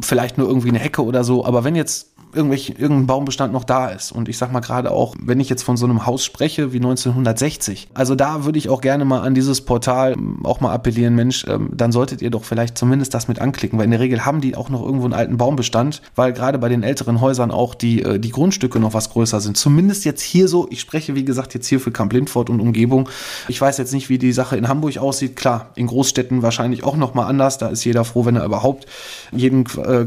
Vielleicht 0.00 0.38
nur 0.38 0.48
irgendwie 0.48 0.70
eine 0.70 0.78
Hecke 0.78 1.04
oder 1.04 1.22
so. 1.24 1.44
Aber 1.44 1.64
wenn 1.64 1.76
jetzt 1.76 2.11
irgendwelche, 2.34 2.72
irgendein 2.72 3.06
Baumbestand 3.06 3.52
noch 3.52 3.64
da 3.64 3.88
ist. 3.88 4.12
Und 4.12 4.28
ich 4.28 4.38
sag 4.38 4.52
mal 4.52 4.60
gerade 4.60 4.90
auch, 4.90 5.14
wenn 5.20 5.40
ich 5.40 5.48
jetzt 5.48 5.62
von 5.62 5.76
so 5.76 5.86
einem 5.86 6.06
Haus 6.06 6.24
spreche 6.24 6.72
wie 6.72 6.78
1960, 6.78 7.88
also 7.94 8.14
da 8.14 8.44
würde 8.44 8.58
ich 8.58 8.68
auch 8.68 8.80
gerne 8.80 9.04
mal 9.04 9.20
an 9.20 9.34
dieses 9.34 9.60
Portal 9.60 10.16
auch 10.44 10.60
mal 10.60 10.72
appellieren, 10.72 11.14
Mensch, 11.14 11.44
ähm, 11.48 11.70
dann 11.72 11.92
solltet 11.92 12.22
ihr 12.22 12.30
doch 12.30 12.44
vielleicht 12.44 12.78
zumindest 12.78 13.14
das 13.14 13.28
mit 13.28 13.40
anklicken, 13.40 13.78
weil 13.78 13.84
in 13.84 13.90
der 13.90 14.00
Regel 14.00 14.24
haben 14.24 14.40
die 14.40 14.56
auch 14.56 14.68
noch 14.68 14.82
irgendwo 14.82 15.04
einen 15.04 15.14
alten 15.14 15.36
Baumbestand, 15.36 16.02
weil 16.14 16.32
gerade 16.32 16.58
bei 16.58 16.68
den 16.68 16.82
älteren 16.82 17.20
Häusern 17.20 17.50
auch 17.50 17.74
die, 17.74 18.02
äh, 18.02 18.18
die 18.18 18.30
Grundstücke 18.30 18.80
noch 18.80 18.94
was 18.94 19.10
größer 19.10 19.40
sind. 19.40 19.56
Zumindest 19.56 20.04
jetzt 20.04 20.22
hier 20.22 20.48
so, 20.48 20.66
ich 20.70 20.80
spreche 20.80 21.14
wie 21.14 21.24
gesagt 21.24 21.54
jetzt 21.54 21.66
hier 21.66 21.80
für 21.80 21.90
Kamp 21.90 22.12
Lindfort 22.12 22.50
und 22.50 22.60
Umgebung. 22.60 23.08
Ich 23.48 23.60
weiß 23.60 23.78
jetzt 23.78 23.92
nicht, 23.92 24.08
wie 24.08 24.18
die 24.18 24.32
Sache 24.32 24.56
in 24.56 24.68
Hamburg 24.68 24.98
aussieht. 24.98 25.36
Klar, 25.36 25.70
in 25.74 25.86
Großstädten 25.86 26.42
wahrscheinlich 26.42 26.84
auch 26.84 26.96
noch 26.96 27.14
mal 27.14 27.26
anders. 27.26 27.58
Da 27.58 27.68
ist 27.68 27.84
jeder 27.84 28.04
froh, 28.04 28.24
wenn 28.24 28.36
er 28.36 28.44
überhaupt 28.44 28.86
jeden, 29.32 29.64
äh, 29.84 30.06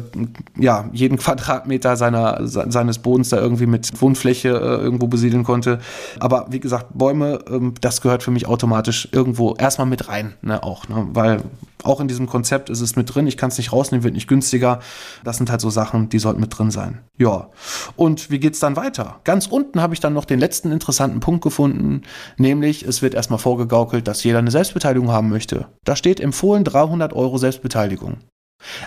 ja, 0.60 0.90
jeden 0.92 1.18
Quadratmeter 1.18 1.96
seiner 1.96 2.15
seiner, 2.16 2.72
seines 2.72 3.00
Bodens 3.00 3.30
da 3.30 3.38
irgendwie 3.38 3.66
mit 3.66 4.02
Wohnfläche 4.02 4.50
äh, 4.50 4.84
irgendwo 4.84 5.08
besiedeln 5.08 5.44
konnte. 5.44 5.80
Aber 6.20 6.48
wie 6.50 6.60
gesagt, 6.60 6.88
Bäume, 6.94 7.40
ähm, 7.50 7.74
das 7.82 8.02
gehört 8.02 8.24
für 8.24 8.32
mich 8.32 8.48
automatisch 8.48 9.10
irgendwo 9.12 9.56
erstmal 9.56 9.88
mit 9.88 10.08
rein, 10.08 10.36
ne, 10.42 10.64
auch, 10.64 10.88
ne, 10.88 11.08
weil 11.12 11.42
auch 11.84 12.00
in 12.00 12.08
diesem 12.08 12.26
Konzept 12.26 12.70
ist 12.70 12.82
es 12.82 12.96
mit 12.96 13.14
drin. 13.14 13.28
Ich 13.28 13.38
kann 13.38 13.50
es 13.50 13.58
nicht 13.58 13.72
rausnehmen, 13.72 14.04
wird 14.04 14.16
nicht 14.16 14.28
günstiger. 14.28 14.80
Das 15.24 15.38
sind 15.38 15.52
halt 15.52 15.62
so 15.62 15.70
Sachen, 15.70 16.10
die 16.10 16.20
sollten 16.20 16.42
mit 16.42 16.58
drin 16.58 16.72
sein. 16.72 17.02
Ja. 17.18 17.50
Und 17.96 18.32
wie 18.32 18.40
geht's 18.40 18.60
dann 18.60 18.76
weiter? 18.76 19.20
Ganz 19.24 19.48
unten 19.48 19.82
habe 19.82 19.94
ich 19.94 20.00
dann 20.00 20.14
noch 20.14 20.26
den 20.26 20.40
letzten 20.40 20.72
interessanten 20.72 21.20
Punkt 21.20 21.44
gefunden, 21.44 22.02
nämlich 22.38 22.84
es 22.84 23.02
wird 23.02 23.14
erstmal 23.14 23.40
vorgegaukelt, 23.40 24.08
dass 24.08 24.24
jeder 24.24 24.40
eine 24.40 24.52
Selbstbeteiligung 24.52 25.12
haben 25.12 25.30
möchte. 25.30 25.68
Da 25.84 25.96
steht 25.96 26.20
empfohlen 26.20 26.64
300 26.64 27.14
Euro 27.14 27.38
Selbstbeteiligung. 27.38 28.18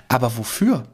Aber 0.08 0.36
wofür? 0.36 0.84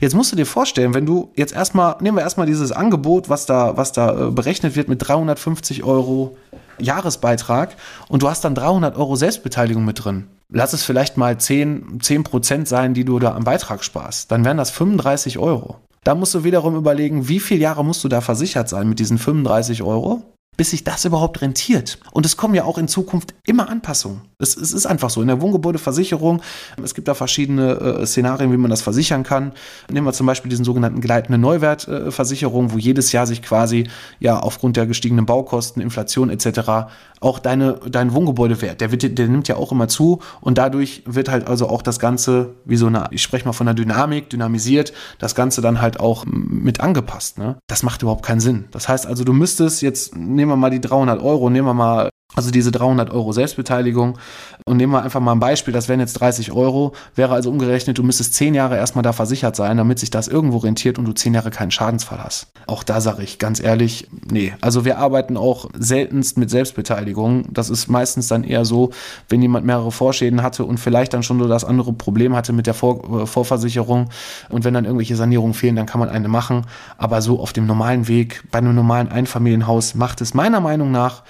Jetzt 0.00 0.14
musst 0.14 0.32
du 0.32 0.36
dir 0.36 0.46
vorstellen, 0.46 0.94
wenn 0.94 1.06
du 1.06 1.30
jetzt 1.36 1.54
erstmal, 1.54 1.96
nehmen 2.00 2.16
wir 2.16 2.22
erstmal 2.22 2.46
dieses 2.46 2.72
Angebot, 2.72 3.28
was 3.28 3.46
da, 3.46 3.76
was 3.76 3.92
da 3.92 4.28
äh, 4.28 4.30
berechnet 4.30 4.76
wird 4.76 4.88
mit 4.88 5.06
350 5.06 5.84
Euro 5.84 6.36
Jahresbeitrag 6.78 7.76
und 8.08 8.22
du 8.22 8.28
hast 8.28 8.44
dann 8.44 8.54
300 8.54 8.96
Euro 8.96 9.16
Selbstbeteiligung 9.16 9.84
mit 9.84 10.04
drin. 10.04 10.26
Lass 10.48 10.72
es 10.72 10.82
vielleicht 10.82 11.16
mal 11.16 11.38
10, 11.38 12.00
10 12.02 12.24
Prozent 12.24 12.68
sein, 12.68 12.94
die 12.94 13.04
du 13.04 13.18
da 13.18 13.34
am 13.34 13.44
Beitrag 13.44 13.84
sparst. 13.84 14.32
Dann 14.32 14.44
wären 14.44 14.56
das 14.56 14.70
35 14.70 15.38
Euro. 15.38 15.76
Da 16.02 16.14
musst 16.14 16.34
du 16.34 16.44
wiederum 16.44 16.76
überlegen, 16.76 17.28
wie 17.28 17.40
viele 17.40 17.60
Jahre 17.60 17.84
musst 17.84 18.02
du 18.02 18.08
da 18.08 18.20
versichert 18.20 18.68
sein 18.68 18.88
mit 18.88 18.98
diesen 18.98 19.18
35 19.18 19.82
Euro? 19.82 20.22
Bis 20.60 20.72
sich 20.72 20.84
das 20.84 21.06
überhaupt 21.06 21.40
rentiert. 21.40 21.98
Und 22.12 22.26
es 22.26 22.36
kommen 22.36 22.54
ja 22.54 22.64
auch 22.64 22.76
in 22.76 22.86
Zukunft 22.86 23.32
immer 23.46 23.70
Anpassungen. 23.70 24.20
Es, 24.38 24.58
es 24.58 24.74
ist 24.74 24.84
einfach 24.84 25.08
so. 25.08 25.22
In 25.22 25.28
der 25.28 25.40
Wohngebäudeversicherung, 25.40 26.42
es 26.84 26.94
gibt 26.94 27.08
da 27.08 27.14
verschiedene 27.14 27.72
äh, 27.80 28.06
Szenarien, 28.06 28.52
wie 28.52 28.58
man 28.58 28.68
das 28.70 28.82
versichern 28.82 29.22
kann. 29.22 29.52
Nehmen 29.90 30.06
wir 30.06 30.12
zum 30.12 30.26
Beispiel 30.26 30.50
diesen 30.50 30.66
sogenannten 30.66 31.00
gleitende 31.00 31.38
Neuwertversicherung, 31.38 32.66
äh, 32.66 32.72
wo 32.74 32.76
jedes 32.76 33.10
Jahr 33.12 33.26
sich 33.26 33.40
quasi 33.40 33.88
ja 34.18 34.38
aufgrund 34.38 34.76
der 34.76 34.86
gestiegenen 34.86 35.24
Baukosten, 35.24 35.80
Inflation 35.80 36.28
etc. 36.28 36.90
auch 37.20 37.38
deine, 37.38 37.74
dein 37.88 38.14
Wohngebäudewert, 38.14 38.80
der, 38.80 38.90
wird, 38.90 39.18
der 39.18 39.28
nimmt 39.28 39.46
ja 39.46 39.56
auch 39.56 39.72
immer 39.72 39.88
zu 39.88 40.20
und 40.40 40.58
dadurch 40.58 41.02
wird 41.06 41.28
halt 41.28 41.46
also 41.46 41.68
auch 41.68 41.82
das 41.82 41.98
Ganze, 41.98 42.54
wie 42.64 42.76
so 42.76 42.86
eine, 42.86 43.08
ich 43.10 43.22
spreche 43.22 43.44
mal 43.44 43.52
von 43.52 43.66
der 43.66 43.74
Dynamik, 43.74 44.30
dynamisiert, 44.30 44.92
das 45.18 45.34
Ganze 45.34 45.60
dann 45.60 45.80
halt 45.82 46.00
auch 46.00 46.24
mit 46.26 46.80
angepasst. 46.80 47.38
Ne? 47.38 47.58
Das 47.66 47.82
macht 47.82 48.02
überhaupt 48.02 48.24
keinen 48.24 48.40
Sinn. 48.40 48.64
Das 48.70 48.88
heißt 48.88 49.06
also, 49.06 49.24
du 49.24 49.34
müsstest 49.34 49.82
jetzt, 49.82 50.16
nehmen 50.16 50.50
wir 50.50 50.56
mal 50.56 50.70
die 50.70 50.80
300 50.80 51.22
Euro, 51.22 51.50
nehmen 51.50 51.66
wir 51.66 51.74
mal 51.74 52.10
also 52.36 52.50
diese 52.50 52.70
300 52.70 53.10
Euro 53.10 53.32
Selbstbeteiligung 53.32 54.18
und 54.64 54.76
nehmen 54.76 54.92
wir 54.92 55.02
einfach 55.02 55.20
mal 55.20 55.32
ein 55.32 55.40
Beispiel, 55.40 55.74
das 55.74 55.88
wären 55.88 56.00
jetzt 56.00 56.14
30 56.14 56.52
Euro, 56.52 56.92
wäre 57.14 57.34
also 57.34 57.50
umgerechnet, 57.50 57.98
du 57.98 58.02
müsstest 58.02 58.34
10 58.34 58.54
Jahre 58.54 58.76
erstmal 58.76 59.02
da 59.02 59.12
versichert 59.12 59.56
sein, 59.56 59.76
damit 59.76 59.98
sich 59.98 60.10
das 60.10 60.28
irgendwo 60.28 60.58
rentiert 60.58 60.98
und 60.98 61.06
du 61.06 61.12
10 61.12 61.34
Jahre 61.34 61.50
keinen 61.50 61.70
Schadensfall 61.70 62.22
hast. 62.22 62.46
Auch 62.66 62.84
da 62.84 63.00
sage 63.00 63.22
ich 63.22 63.38
ganz 63.38 63.60
ehrlich, 63.60 64.08
nee. 64.30 64.54
Also 64.60 64.84
wir 64.84 64.98
arbeiten 64.98 65.36
auch 65.36 65.68
seltenst 65.76 66.38
mit 66.38 66.50
Selbstbeteiligung. 66.50 67.52
Das 67.52 67.68
ist 67.68 67.88
meistens 67.88 68.28
dann 68.28 68.44
eher 68.44 68.64
so, 68.64 68.90
wenn 69.28 69.42
jemand 69.42 69.66
mehrere 69.66 69.90
Vorschäden 69.90 70.42
hatte 70.42 70.64
und 70.64 70.78
vielleicht 70.78 71.12
dann 71.12 71.22
schon 71.22 71.38
nur 71.38 71.48
das 71.48 71.64
andere 71.64 71.92
Problem 71.92 72.36
hatte 72.36 72.52
mit 72.52 72.66
der 72.66 72.74
Vor 72.74 73.22
äh, 73.22 73.26
Vorversicherung 73.26 74.08
und 74.48 74.64
wenn 74.64 74.74
dann 74.74 74.84
irgendwelche 74.84 75.16
Sanierungen 75.16 75.54
fehlen, 75.54 75.76
dann 75.76 75.86
kann 75.86 76.00
man 76.00 76.08
eine 76.08 76.28
machen. 76.28 76.66
Aber 76.96 77.22
so 77.22 77.40
auf 77.40 77.52
dem 77.52 77.66
normalen 77.66 78.06
Weg, 78.08 78.44
bei 78.50 78.58
einem 78.58 78.74
normalen 78.74 79.08
Einfamilienhaus 79.08 79.94
macht 79.94 80.20
es 80.20 80.34
meiner 80.34 80.60
Meinung 80.60 80.90
nach 80.92 81.22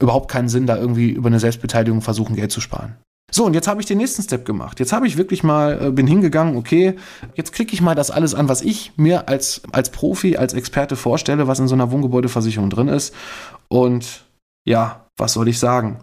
überhaupt 0.00 0.30
keinen 0.30 0.48
Sinn, 0.48 0.66
da 0.66 0.76
irgendwie 0.76 1.10
über 1.10 1.28
eine 1.28 1.40
Selbstbeteiligung 1.40 2.02
versuchen, 2.02 2.36
Geld 2.36 2.52
zu 2.52 2.60
sparen. 2.60 2.96
So, 3.30 3.44
und 3.44 3.54
jetzt 3.54 3.66
habe 3.66 3.80
ich 3.80 3.86
den 3.86 3.98
nächsten 3.98 4.22
Step 4.22 4.44
gemacht. 4.44 4.78
Jetzt 4.78 4.92
habe 4.92 5.06
ich 5.06 5.16
wirklich 5.16 5.42
mal, 5.42 5.86
äh, 5.86 5.90
bin 5.90 6.06
hingegangen, 6.06 6.56
okay, 6.56 6.94
jetzt 7.34 7.52
klicke 7.52 7.74
ich 7.74 7.82
mal 7.82 7.94
das 7.94 8.10
alles 8.10 8.34
an, 8.34 8.48
was 8.48 8.62
ich 8.62 8.92
mir 8.96 9.28
als, 9.28 9.62
als 9.72 9.90
Profi, 9.90 10.36
als 10.36 10.54
Experte 10.54 10.96
vorstelle, 10.96 11.48
was 11.48 11.58
in 11.58 11.68
so 11.68 11.74
einer 11.74 11.90
Wohngebäudeversicherung 11.90 12.70
drin 12.70 12.88
ist. 12.88 13.14
Und 13.68 14.24
ja, 14.64 15.06
was 15.16 15.32
soll 15.32 15.48
ich 15.48 15.58
sagen? 15.58 15.98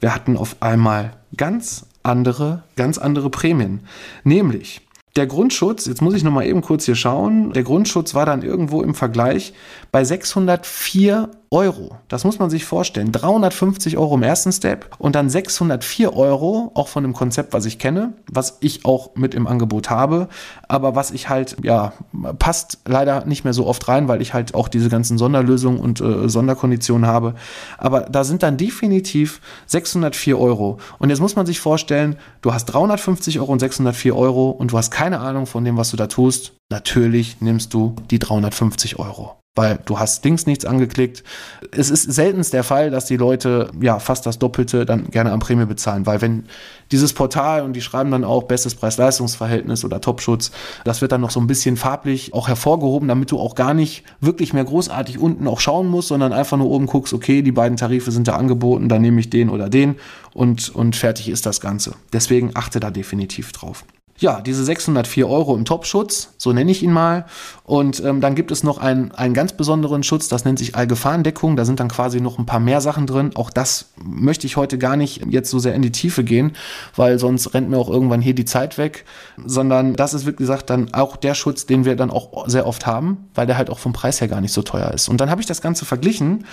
Wir 0.00 0.14
hatten 0.14 0.36
auf 0.36 0.56
einmal 0.60 1.12
ganz 1.36 1.86
andere, 2.02 2.64
ganz 2.76 2.98
andere 2.98 3.30
Prämien. 3.30 3.80
Nämlich, 4.24 4.82
der 5.16 5.26
Grundschutz, 5.28 5.86
jetzt 5.86 6.02
muss 6.02 6.14
ich 6.14 6.24
noch 6.24 6.32
mal 6.32 6.44
eben 6.44 6.60
kurz 6.60 6.86
hier 6.86 6.96
schauen, 6.96 7.52
der 7.52 7.62
Grundschutz 7.62 8.14
war 8.14 8.26
dann 8.26 8.42
irgendwo 8.42 8.82
im 8.82 8.94
Vergleich 8.94 9.54
bei 9.92 10.02
604 10.02 11.30
Euro. 11.54 11.94
Das 12.08 12.24
muss 12.24 12.40
man 12.40 12.50
sich 12.50 12.64
vorstellen. 12.64 13.12
350 13.12 13.96
Euro 13.96 14.16
im 14.16 14.24
ersten 14.24 14.50
Step 14.50 14.90
und 14.98 15.14
dann 15.14 15.30
604 15.30 16.12
Euro, 16.12 16.72
auch 16.74 16.88
von 16.88 17.04
dem 17.04 17.12
Konzept, 17.12 17.52
was 17.52 17.64
ich 17.64 17.78
kenne, 17.78 18.12
was 18.28 18.58
ich 18.60 18.84
auch 18.84 19.14
mit 19.14 19.34
im 19.34 19.46
Angebot 19.46 19.88
habe, 19.88 20.28
aber 20.66 20.96
was 20.96 21.12
ich 21.12 21.28
halt, 21.28 21.56
ja, 21.62 21.92
passt 22.40 22.80
leider 22.86 23.24
nicht 23.24 23.44
mehr 23.44 23.52
so 23.52 23.68
oft 23.68 23.86
rein, 23.86 24.08
weil 24.08 24.20
ich 24.20 24.34
halt 24.34 24.54
auch 24.54 24.66
diese 24.66 24.88
ganzen 24.88 25.16
Sonderlösungen 25.16 25.78
und 25.78 26.00
äh, 26.00 26.28
Sonderkonditionen 26.28 27.06
habe. 27.06 27.36
Aber 27.78 28.00
da 28.00 28.24
sind 28.24 28.42
dann 28.42 28.56
definitiv 28.56 29.40
604 29.66 30.36
Euro. 30.36 30.78
Und 30.98 31.10
jetzt 31.10 31.20
muss 31.20 31.36
man 31.36 31.46
sich 31.46 31.60
vorstellen, 31.60 32.16
du 32.42 32.52
hast 32.52 32.64
350 32.66 33.38
Euro 33.38 33.52
und 33.52 33.60
604 33.60 34.16
Euro 34.16 34.50
und 34.50 34.72
du 34.72 34.78
hast 34.78 34.90
keine 34.90 35.20
Ahnung 35.20 35.46
von 35.46 35.64
dem, 35.64 35.76
was 35.76 35.92
du 35.92 35.96
da 35.96 36.08
tust. 36.08 36.54
Natürlich 36.68 37.40
nimmst 37.40 37.72
du 37.74 37.94
die 38.10 38.18
350 38.18 38.98
Euro 38.98 39.36
weil 39.56 39.78
du 39.84 40.00
hast 40.00 40.24
links 40.24 40.46
nichts 40.46 40.64
angeklickt. 40.64 41.22
Es 41.70 41.88
ist 41.88 42.12
seltenst 42.12 42.52
der 42.52 42.64
Fall, 42.64 42.90
dass 42.90 43.06
die 43.06 43.16
Leute 43.16 43.70
ja 43.80 44.00
fast 44.00 44.26
das 44.26 44.40
Doppelte 44.40 44.84
dann 44.84 45.10
gerne 45.10 45.30
an 45.30 45.38
Prämie 45.38 45.66
bezahlen, 45.66 46.06
weil 46.06 46.20
wenn 46.20 46.46
dieses 46.90 47.12
Portal 47.12 47.62
und 47.62 47.74
die 47.74 47.80
schreiben 47.80 48.10
dann 48.10 48.24
auch 48.24 48.44
bestes 48.44 48.74
Preis-Leistungs-Verhältnis 48.74 49.84
oder 49.84 50.00
Topschutz, 50.00 50.50
das 50.84 51.00
wird 51.02 51.12
dann 51.12 51.20
noch 51.20 51.30
so 51.30 51.38
ein 51.38 51.46
bisschen 51.46 51.76
farblich 51.76 52.34
auch 52.34 52.48
hervorgehoben, 52.48 53.08
damit 53.08 53.30
du 53.30 53.38
auch 53.38 53.54
gar 53.54 53.74
nicht 53.74 54.04
wirklich 54.20 54.52
mehr 54.52 54.64
großartig 54.64 55.18
unten 55.18 55.46
auch 55.46 55.60
schauen 55.60 55.86
musst, 55.86 56.08
sondern 56.08 56.32
einfach 56.32 56.56
nur 56.56 56.70
oben 56.70 56.86
guckst, 56.86 57.12
okay, 57.12 57.42
die 57.42 57.52
beiden 57.52 57.76
Tarife 57.76 58.10
sind 58.10 58.26
da 58.26 58.36
angeboten, 58.36 58.88
dann 58.88 59.02
nehme 59.02 59.20
ich 59.20 59.30
den 59.30 59.50
oder 59.50 59.68
den 59.68 59.96
und, 60.32 60.74
und 60.74 60.96
fertig 60.96 61.28
ist 61.28 61.46
das 61.46 61.60
Ganze. 61.60 61.94
Deswegen 62.12 62.50
achte 62.54 62.80
da 62.80 62.90
definitiv 62.90 63.52
drauf. 63.52 63.84
Ja, 64.24 64.40
diese 64.40 64.64
604 64.64 65.28
Euro 65.28 65.54
im 65.54 65.66
Topschutz, 65.66 66.30
so 66.38 66.54
nenne 66.54 66.70
ich 66.70 66.82
ihn 66.82 66.92
mal. 66.92 67.26
Und 67.62 68.02
ähm, 68.02 68.22
dann 68.22 68.34
gibt 68.34 68.50
es 68.50 68.64
noch 68.64 68.78
einen, 68.78 69.12
einen 69.12 69.34
ganz 69.34 69.52
besonderen 69.52 70.02
Schutz, 70.02 70.28
das 70.28 70.46
nennt 70.46 70.58
sich 70.58 70.74
Allgefahrendeckung. 70.74 71.56
Da 71.56 71.66
sind 71.66 71.78
dann 71.78 71.88
quasi 71.88 72.22
noch 72.22 72.38
ein 72.38 72.46
paar 72.46 72.58
mehr 72.58 72.80
Sachen 72.80 73.06
drin. 73.06 73.32
Auch 73.34 73.50
das 73.50 73.90
möchte 74.02 74.46
ich 74.46 74.56
heute 74.56 74.78
gar 74.78 74.96
nicht 74.96 75.26
jetzt 75.28 75.50
so 75.50 75.58
sehr 75.58 75.74
in 75.74 75.82
die 75.82 75.92
Tiefe 75.92 76.24
gehen, 76.24 76.52
weil 76.96 77.18
sonst 77.18 77.52
rennt 77.52 77.68
mir 77.68 77.76
auch 77.76 77.90
irgendwann 77.90 78.22
hier 78.22 78.34
die 78.34 78.46
Zeit 78.46 78.78
weg. 78.78 79.04
Sondern 79.44 79.94
das 79.94 80.14
ist, 80.14 80.26
wie 80.26 80.32
gesagt, 80.32 80.70
dann 80.70 80.94
auch 80.94 81.16
der 81.16 81.34
Schutz, 81.34 81.66
den 81.66 81.84
wir 81.84 81.94
dann 81.94 82.10
auch 82.10 82.48
sehr 82.48 82.66
oft 82.66 82.86
haben, 82.86 83.28
weil 83.34 83.46
der 83.46 83.58
halt 83.58 83.68
auch 83.68 83.78
vom 83.78 83.92
Preis 83.92 84.22
her 84.22 84.28
gar 84.28 84.40
nicht 84.40 84.54
so 84.54 84.62
teuer 84.62 84.90
ist. 84.92 85.10
Und 85.10 85.20
dann 85.20 85.28
habe 85.28 85.42
ich 85.42 85.46
das 85.46 85.60
Ganze 85.60 85.84
verglichen 85.84 86.46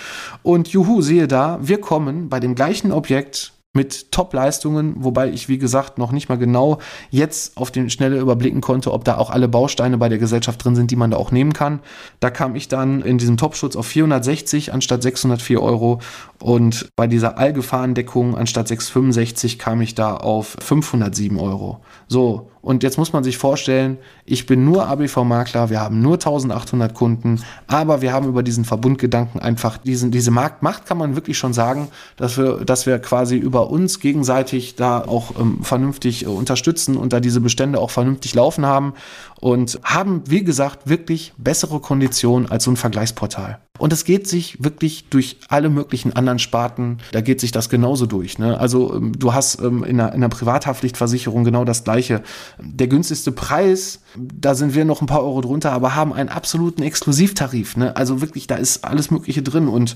und 0.43 0.67
juhu, 0.67 1.01
sehe 1.01 1.29
da, 1.29 1.57
wir 1.61 1.79
kommen 1.79 2.27
bei 2.27 2.41
dem 2.41 2.53
gleichen 2.53 2.91
Objekt 2.91 3.53
mit 3.73 4.11
Top-Leistungen, 4.11 4.95
wobei 4.97 5.29
ich, 5.29 5.47
wie 5.47 5.57
gesagt, 5.57 5.97
noch 5.97 6.11
nicht 6.11 6.27
mal 6.27 6.37
genau 6.37 6.79
jetzt 7.09 7.55
auf 7.55 7.71
den 7.71 7.89
Schnelle 7.89 8.19
überblicken 8.19 8.59
konnte, 8.59 8.91
ob 8.91 9.05
da 9.05 9.17
auch 9.17 9.29
alle 9.29 9.47
Bausteine 9.47 9.97
bei 9.97 10.09
der 10.09 10.17
Gesellschaft 10.17 10.63
drin 10.63 10.75
sind, 10.75 10.91
die 10.91 10.97
man 10.97 11.11
da 11.11 11.17
auch 11.17 11.31
nehmen 11.31 11.53
kann. 11.53 11.79
Da 12.19 12.29
kam 12.29 12.55
ich 12.55 12.67
dann 12.67 13.01
in 13.01 13.17
diesem 13.17 13.37
Top-Schutz 13.37 13.77
auf 13.77 13.87
460 13.87 14.73
anstatt 14.73 15.01
604 15.01 15.61
Euro 15.61 15.99
und 16.39 16.89
bei 16.97 17.07
dieser 17.07 17.37
Allgefahrendeckung 17.37 18.35
anstatt 18.35 18.67
665 18.67 19.57
kam 19.57 19.79
ich 19.79 19.95
da 19.95 20.17
auf 20.17 20.57
507 20.59 21.39
Euro. 21.39 21.79
So, 22.09 22.50
und 22.61 22.83
jetzt 22.83 22.97
muss 22.97 23.11
man 23.11 23.23
sich 23.23 23.37
vorstellen, 23.37 23.97
ich 24.25 24.45
bin 24.45 24.63
nur 24.63 24.87
ABV-Makler, 24.87 25.69
wir 25.69 25.79
haben 25.79 26.01
nur 26.01 26.13
1800 26.13 26.93
Kunden, 26.93 27.41
aber 27.67 28.01
wir 28.01 28.13
haben 28.13 28.27
über 28.27 28.43
diesen 28.43 28.65
Verbundgedanken 28.65 29.41
einfach 29.41 29.77
diesen, 29.77 30.11
diese 30.11 30.31
Marktmacht, 30.31 30.85
kann 30.85 30.97
man 30.97 31.15
wirklich 31.15 31.37
schon 31.37 31.53
sagen, 31.53 31.87
dass 32.17 32.37
wir, 32.37 32.63
dass 32.63 32.85
wir 32.85 32.99
quasi 32.99 33.37
über 33.37 33.69
uns 33.69 33.99
gegenseitig 33.99 34.75
da 34.75 35.01
auch 35.01 35.39
ähm, 35.39 35.63
vernünftig 35.63 36.25
äh, 36.25 36.27
unterstützen 36.27 36.97
und 36.97 37.13
da 37.13 37.19
diese 37.19 37.41
Bestände 37.41 37.79
auch 37.79 37.89
vernünftig 37.89 38.35
laufen 38.35 38.65
haben 38.65 38.93
und 39.39 39.79
haben, 39.83 40.21
wie 40.27 40.43
gesagt, 40.43 40.87
wirklich 40.87 41.33
bessere 41.37 41.79
Konditionen 41.79 42.49
als 42.51 42.65
so 42.65 42.71
ein 42.71 42.77
Vergleichsportal. 42.77 43.59
Und 43.81 43.91
es 43.93 44.05
geht 44.05 44.27
sich 44.27 44.63
wirklich 44.63 45.05
durch 45.09 45.37
alle 45.47 45.71
möglichen 45.71 46.15
anderen 46.15 46.37
Sparten, 46.37 46.99
da 47.13 47.21
geht 47.21 47.41
sich 47.41 47.51
das 47.51 47.67
genauso 47.67 48.05
durch. 48.05 48.37
Ne? 48.37 48.59
Also 48.59 48.93
ähm, 48.93 49.17
du 49.17 49.33
hast 49.33 49.59
ähm, 49.59 49.83
in, 49.83 49.99
einer, 49.99 50.09
in 50.09 50.17
einer 50.17 50.29
Privathaftpflichtversicherung 50.29 51.43
genau 51.43 51.65
das 51.65 51.83
gleiche. 51.83 52.21
Der 52.59 52.85
günstigste 52.85 53.31
Preis, 53.31 54.01
da 54.15 54.53
sind 54.53 54.75
wir 54.75 54.85
noch 54.85 55.01
ein 55.01 55.07
paar 55.07 55.23
Euro 55.23 55.41
drunter, 55.41 55.71
aber 55.71 55.95
haben 55.95 56.13
einen 56.13 56.29
absoluten 56.29 56.83
Exklusivtarif. 56.83 57.75
Ne? 57.75 57.95
Also 57.95 58.21
wirklich, 58.21 58.45
da 58.45 58.57
ist 58.57 58.85
alles 58.85 59.09
Mögliche 59.09 59.41
drin. 59.41 59.67
Und 59.67 59.95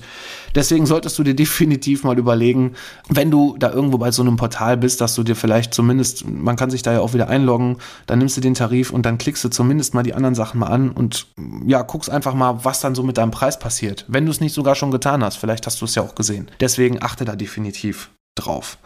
deswegen 0.56 0.86
solltest 0.86 1.16
du 1.20 1.22
dir 1.22 1.34
definitiv 1.36 2.02
mal 2.02 2.18
überlegen, 2.18 2.72
wenn 3.08 3.30
du 3.30 3.54
da 3.56 3.70
irgendwo 3.70 3.98
bei 3.98 4.10
so 4.10 4.22
einem 4.22 4.34
Portal 4.34 4.76
bist, 4.76 5.00
dass 5.00 5.14
du 5.14 5.22
dir 5.22 5.36
vielleicht 5.36 5.74
zumindest, 5.74 6.26
man 6.26 6.56
kann 6.56 6.70
sich 6.70 6.82
da 6.82 6.92
ja 6.92 6.98
auch 6.98 7.14
wieder 7.14 7.28
einloggen, 7.28 7.76
dann 8.08 8.18
nimmst 8.18 8.36
du 8.36 8.40
den 8.40 8.54
Tarif 8.54 8.90
und 8.90 9.06
dann 9.06 9.16
klickst 9.16 9.44
du 9.44 9.48
zumindest 9.48 9.94
mal 9.94 10.02
die 10.02 10.14
anderen 10.14 10.34
Sachen 10.34 10.58
mal 10.58 10.66
an 10.66 10.90
und 10.90 11.28
ja, 11.64 11.82
guckst 11.82 12.10
einfach 12.10 12.34
mal, 12.34 12.64
was 12.64 12.80
dann 12.80 12.96
so 12.96 13.04
mit 13.04 13.16
deinem 13.16 13.30
Preis 13.30 13.60
passiert. 13.60 13.75
Wenn 14.08 14.24
du 14.24 14.30
es 14.30 14.40
nicht 14.40 14.52
sogar 14.52 14.74
schon 14.74 14.90
getan 14.90 15.22
hast, 15.24 15.36
vielleicht 15.36 15.66
hast 15.66 15.80
du 15.80 15.84
es 15.84 15.94
ja 15.94 16.02
auch 16.02 16.14
gesehen. 16.14 16.50
Deswegen 16.60 17.02
achte 17.02 17.24
da 17.24 17.36
definitiv 17.36 18.10
drauf. 18.36 18.78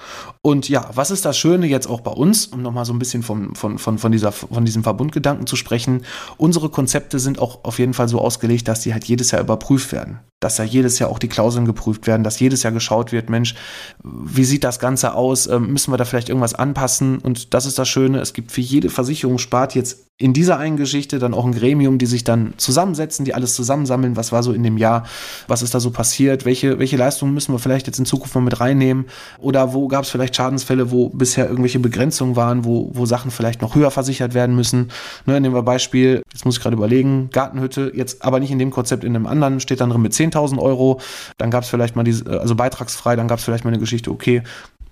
Und 0.43 0.69
ja, 0.69 0.89
was 0.95 1.11
ist 1.11 1.25
das 1.25 1.37
Schöne 1.37 1.67
jetzt 1.67 1.89
auch 1.89 2.01
bei 2.01 2.13
uns, 2.13 2.47
um 2.47 2.63
nochmal 2.63 2.85
so 2.85 2.93
ein 2.93 2.99
bisschen 2.99 3.23
von, 3.23 3.55
von, 3.55 3.79
von, 3.79 3.99
von, 3.99 4.13
dieser, 4.13 4.33
von 4.33 4.65
diesem 4.65 4.83
Verbundgedanken 4.83 5.47
zu 5.47 5.57
sprechen? 5.57 6.05
Unsere 6.37 6.71
Konzepte 6.71 7.19
sind 7.19 7.39
auch 7.39 7.65
auf 7.65 7.79
jeden 7.79 7.95
Fall 7.95 8.09
so 8.09 8.21
ausgelegt, 8.21 8.69
dass 8.69 8.81
die 8.81 8.93
halt 8.93 9.05
jedes 9.05 9.33
Jahr 9.33 9.43
überprüft 9.43 9.93
werden. 9.93 10.21
Dass 10.41 10.59
ja 10.59 10.65
jedes 10.65 10.99
Jahr 10.99 11.11
auch 11.11 11.19
die 11.19 11.29
Klauseln 11.29 11.67
geprüft 11.67 12.07
werden, 12.07 12.25
dass 12.25 12.41
jedes 12.41 12.63
Jahr 12.63 12.73
geschaut 12.73 13.13
wird, 13.13 13.29
Mensch, 13.31 13.55
wie 14.03 14.45
sieht 14.45 14.65
das 14.65 14.79
Ganze 14.79 15.15
aus? 15.15 15.47
Ähm, 15.47 15.73
müssen 15.73 15.93
wir 15.93 15.99
da 15.99 16.05
vielleicht 16.05 16.31
irgendwas 16.31 16.55
anpassen? 16.55 17.19
Und 17.19 17.55
das 17.55 17.67
ist 17.67 17.79
das 17.79 17.89
Schöne, 17.89 18.21
es 18.21 18.33
gibt 18.33 18.51
für 18.51 18.63
jede 18.63 18.91
Versicherungsspart 18.91 19.75
jetzt 19.75 20.11
in 20.21 20.35
dieser 20.35 20.59
einen 20.59 20.77
Geschichte 20.77 21.19
dann 21.19 21.33
auch 21.33 21.47
ein 21.47 21.53
Gremium, 21.53 21.97
die 21.97 22.05
sich 22.05 22.25
dann 22.25 22.53
zusammensetzen, 22.59 23.25
die 23.25 23.33
alles 23.33 23.55
zusammensammeln, 23.55 24.17
was 24.17 24.33
war 24.33 24.43
so 24.43 24.53
in 24.53 24.63
dem 24.63 24.77
Jahr, 24.77 25.05
was 25.49 25.63
ist 25.63 25.75
da 25.75 25.81
so 25.81 25.91
passiert, 25.91 26.45
welche, 26.45 26.79
welche 26.79 26.99
Leistungen 26.99 27.33
müssen 27.33 27.55
wir 27.55 27.59
vielleicht 27.59 27.87
jetzt 27.87 27.99
in 27.99 28.05
Zukunft 28.05 28.35
mal 28.35 28.43
mit 28.43 28.61
reinnehmen 28.61 29.07
oder 29.39 29.73
wo 29.73 29.89
gab 29.89 30.05
es 30.05 30.11
vielleicht 30.11 30.37
Schadensfälle, 30.37 30.91
wo 30.91 31.09
bisher 31.09 31.49
irgendwelche 31.49 31.79
Begrenzungen 31.79 32.37
waren, 32.37 32.67
wo, 32.67 32.91
wo 32.93 33.07
Sachen 33.07 33.31
vielleicht 33.31 33.63
noch 33.63 33.75
höher 33.75 33.91
versichert 33.91 34.35
werden 34.35 34.55
müssen. 34.55 34.91
Ne, 35.25 35.41
nehmen 35.41 35.55
wir 35.55 35.63
Beispiel, 35.63 36.23
jetzt 36.31 36.45
muss 36.45 36.59
ich 36.59 36.63
gerade 36.63 36.77
überlegen, 36.77 37.31
Gartenhütte, 37.33 37.91
jetzt 37.95 38.23
aber 38.23 38.41
nicht 38.41 38.51
in 38.51 38.59
dem 38.59 38.71
Konzept, 38.71 39.05
in 39.05 39.17
einem 39.17 39.27
anderen, 39.27 39.59
steht 39.59 39.81
dann 39.81 39.89
drin 39.89 40.03
mit 40.03 40.13
10.000 40.31 40.59
Euro, 40.59 41.01
dann 41.39 41.51
gab 41.51 41.65
es 41.65 41.69
vielleicht 41.69 41.97
mal 41.97 42.05
diese, 42.05 42.41
also 42.41 42.55
beitragsfrei, 42.55 43.17
dann 43.17 43.29
gab 43.29 43.39
es 43.39 43.45
vielleicht 43.45 43.65
mal 43.65 43.71
eine 43.71 43.79
Geschichte, 43.79 44.11
okay, 44.11 44.43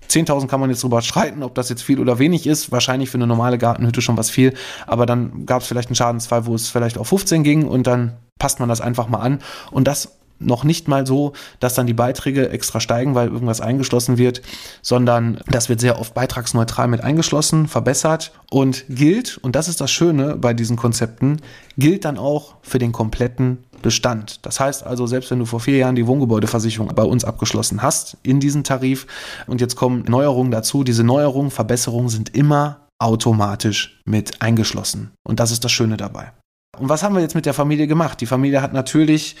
10.000 0.09 0.47
kann 0.47 0.59
man 0.59 0.69
jetzt 0.69 0.83
drüber 0.83 1.01
streiten, 1.01 1.43
ob 1.43 1.53
das 1.55 1.69
jetzt 1.69 1.83
viel 1.83 1.99
oder 1.99 2.17
wenig 2.17 2.47
ist. 2.47 2.71
Wahrscheinlich 2.71 3.11
für 3.11 3.19
eine 3.19 3.27
normale 3.27 3.59
Gartenhütte 3.59 4.01
schon 4.01 4.17
was 4.17 4.31
viel. 4.31 4.55
Aber 4.87 5.05
dann 5.05 5.45
gab 5.45 5.61
es 5.61 5.67
vielleicht 5.67 5.89
einen 5.89 5.95
Schadensfall, 5.95 6.47
wo 6.47 6.55
es 6.55 6.67
vielleicht 6.67 6.97
auf 6.97 7.09
15 7.09 7.43
ging 7.43 7.67
und 7.67 7.85
dann 7.85 8.17
passt 8.39 8.59
man 8.59 8.69
das 8.69 8.81
einfach 8.81 9.07
mal 9.07 9.19
an. 9.19 9.39
Und 9.69 9.87
das 9.87 10.19
noch 10.39 10.63
nicht 10.63 10.87
mal 10.87 11.05
so, 11.05 11.33
dass 11.59 11.73
dann 11.73 11.85
die 11.85 11.93
Beiträge 11.93 12.49
extra 12.49 12.79
steigen, 12.79 13.13
weil 13.13 13.27
irgendwas 13.27 13.61
eingeschlossen 13.61 14.17
wird, 14.17 14.41
sondern 14.81 15.41
das 15.47 15.69
wird 15.69 15.81
sehr 15.81 15.99
oft 15.99 16.13
beitragsneutral 16.13 16.87
mit 16.87 17.01
eingeschlossen, 17.01 17.67
verbessert 17.67 18.31
und 18.49 18.85
gilt, 18.87 19.37
und 19.37 19.55
das 19.55 19.67
ist 19.67 19.81
das 19.81 19.91
Schöne 19.91 20.37
bei 20.37 20.53
diesen 20.53 20.77
Konzepten, 20.77 21.41
gilt 21.77 22.05
dann 22.05 22.17
auch 22.17 22.55
für 22.61 22.79
den 22.79 22.93
kompletten 22.93 23.65
Bestand. 23.81 24.45
Das 24.45 24.59
heißt 24.59 24.85
also, 24.85 25.07
selbst 25.07 25.31
wenn 25.31 25.39
du 25.39 25.45
vor 25.45 25.59
vier 25.59 25.77
Jahren 25.77 25.95
die 25.95 26.07
Wohngebäudeversicherung 26.07 26.89
bei 26.95 27.03
uns 27.03 27.25
abgeschlossen 27.25 27.81
hast 27.81 28.17
in 28.23 28.39
diesen 28.39 28.63
Tarif 28.63 29.07
und 29.47 29.61
jetzt 29.61 29.75
kommen 29.75 30.03
Neuerungen 30.07 30.51
dazu, 30.51 30.83
diese 30.83 31.03
Neuerungen, 31.03 31.51
Verbesserungen 31.51 32.09
sind 32.09 32.35
immer 32.35 32.87
automatisch 32.99 34.01
mit 34.05 34.41
eingeschlossen. 34.41 35.11
Und 35.23 35.39
das 35.39 35.51
ist 35.51 35.63
das 35.63 35.71
Schöne 35.71 35.97
dabei. 35.97 36.31
Und 36.79 36.89
was 36.89 37.03
haben 37.03 37.13
wir 37.13 37.21
jetzt 37.21 37.35
mit 37.35 37.45
der 37.45 37.53
Familie 37.53 37.87
gemacht? 37.87 38.21
Die 38.21 38.25
Familie 38.25 38.61
hat 38.61 38.73
natürlich 38.73 39.35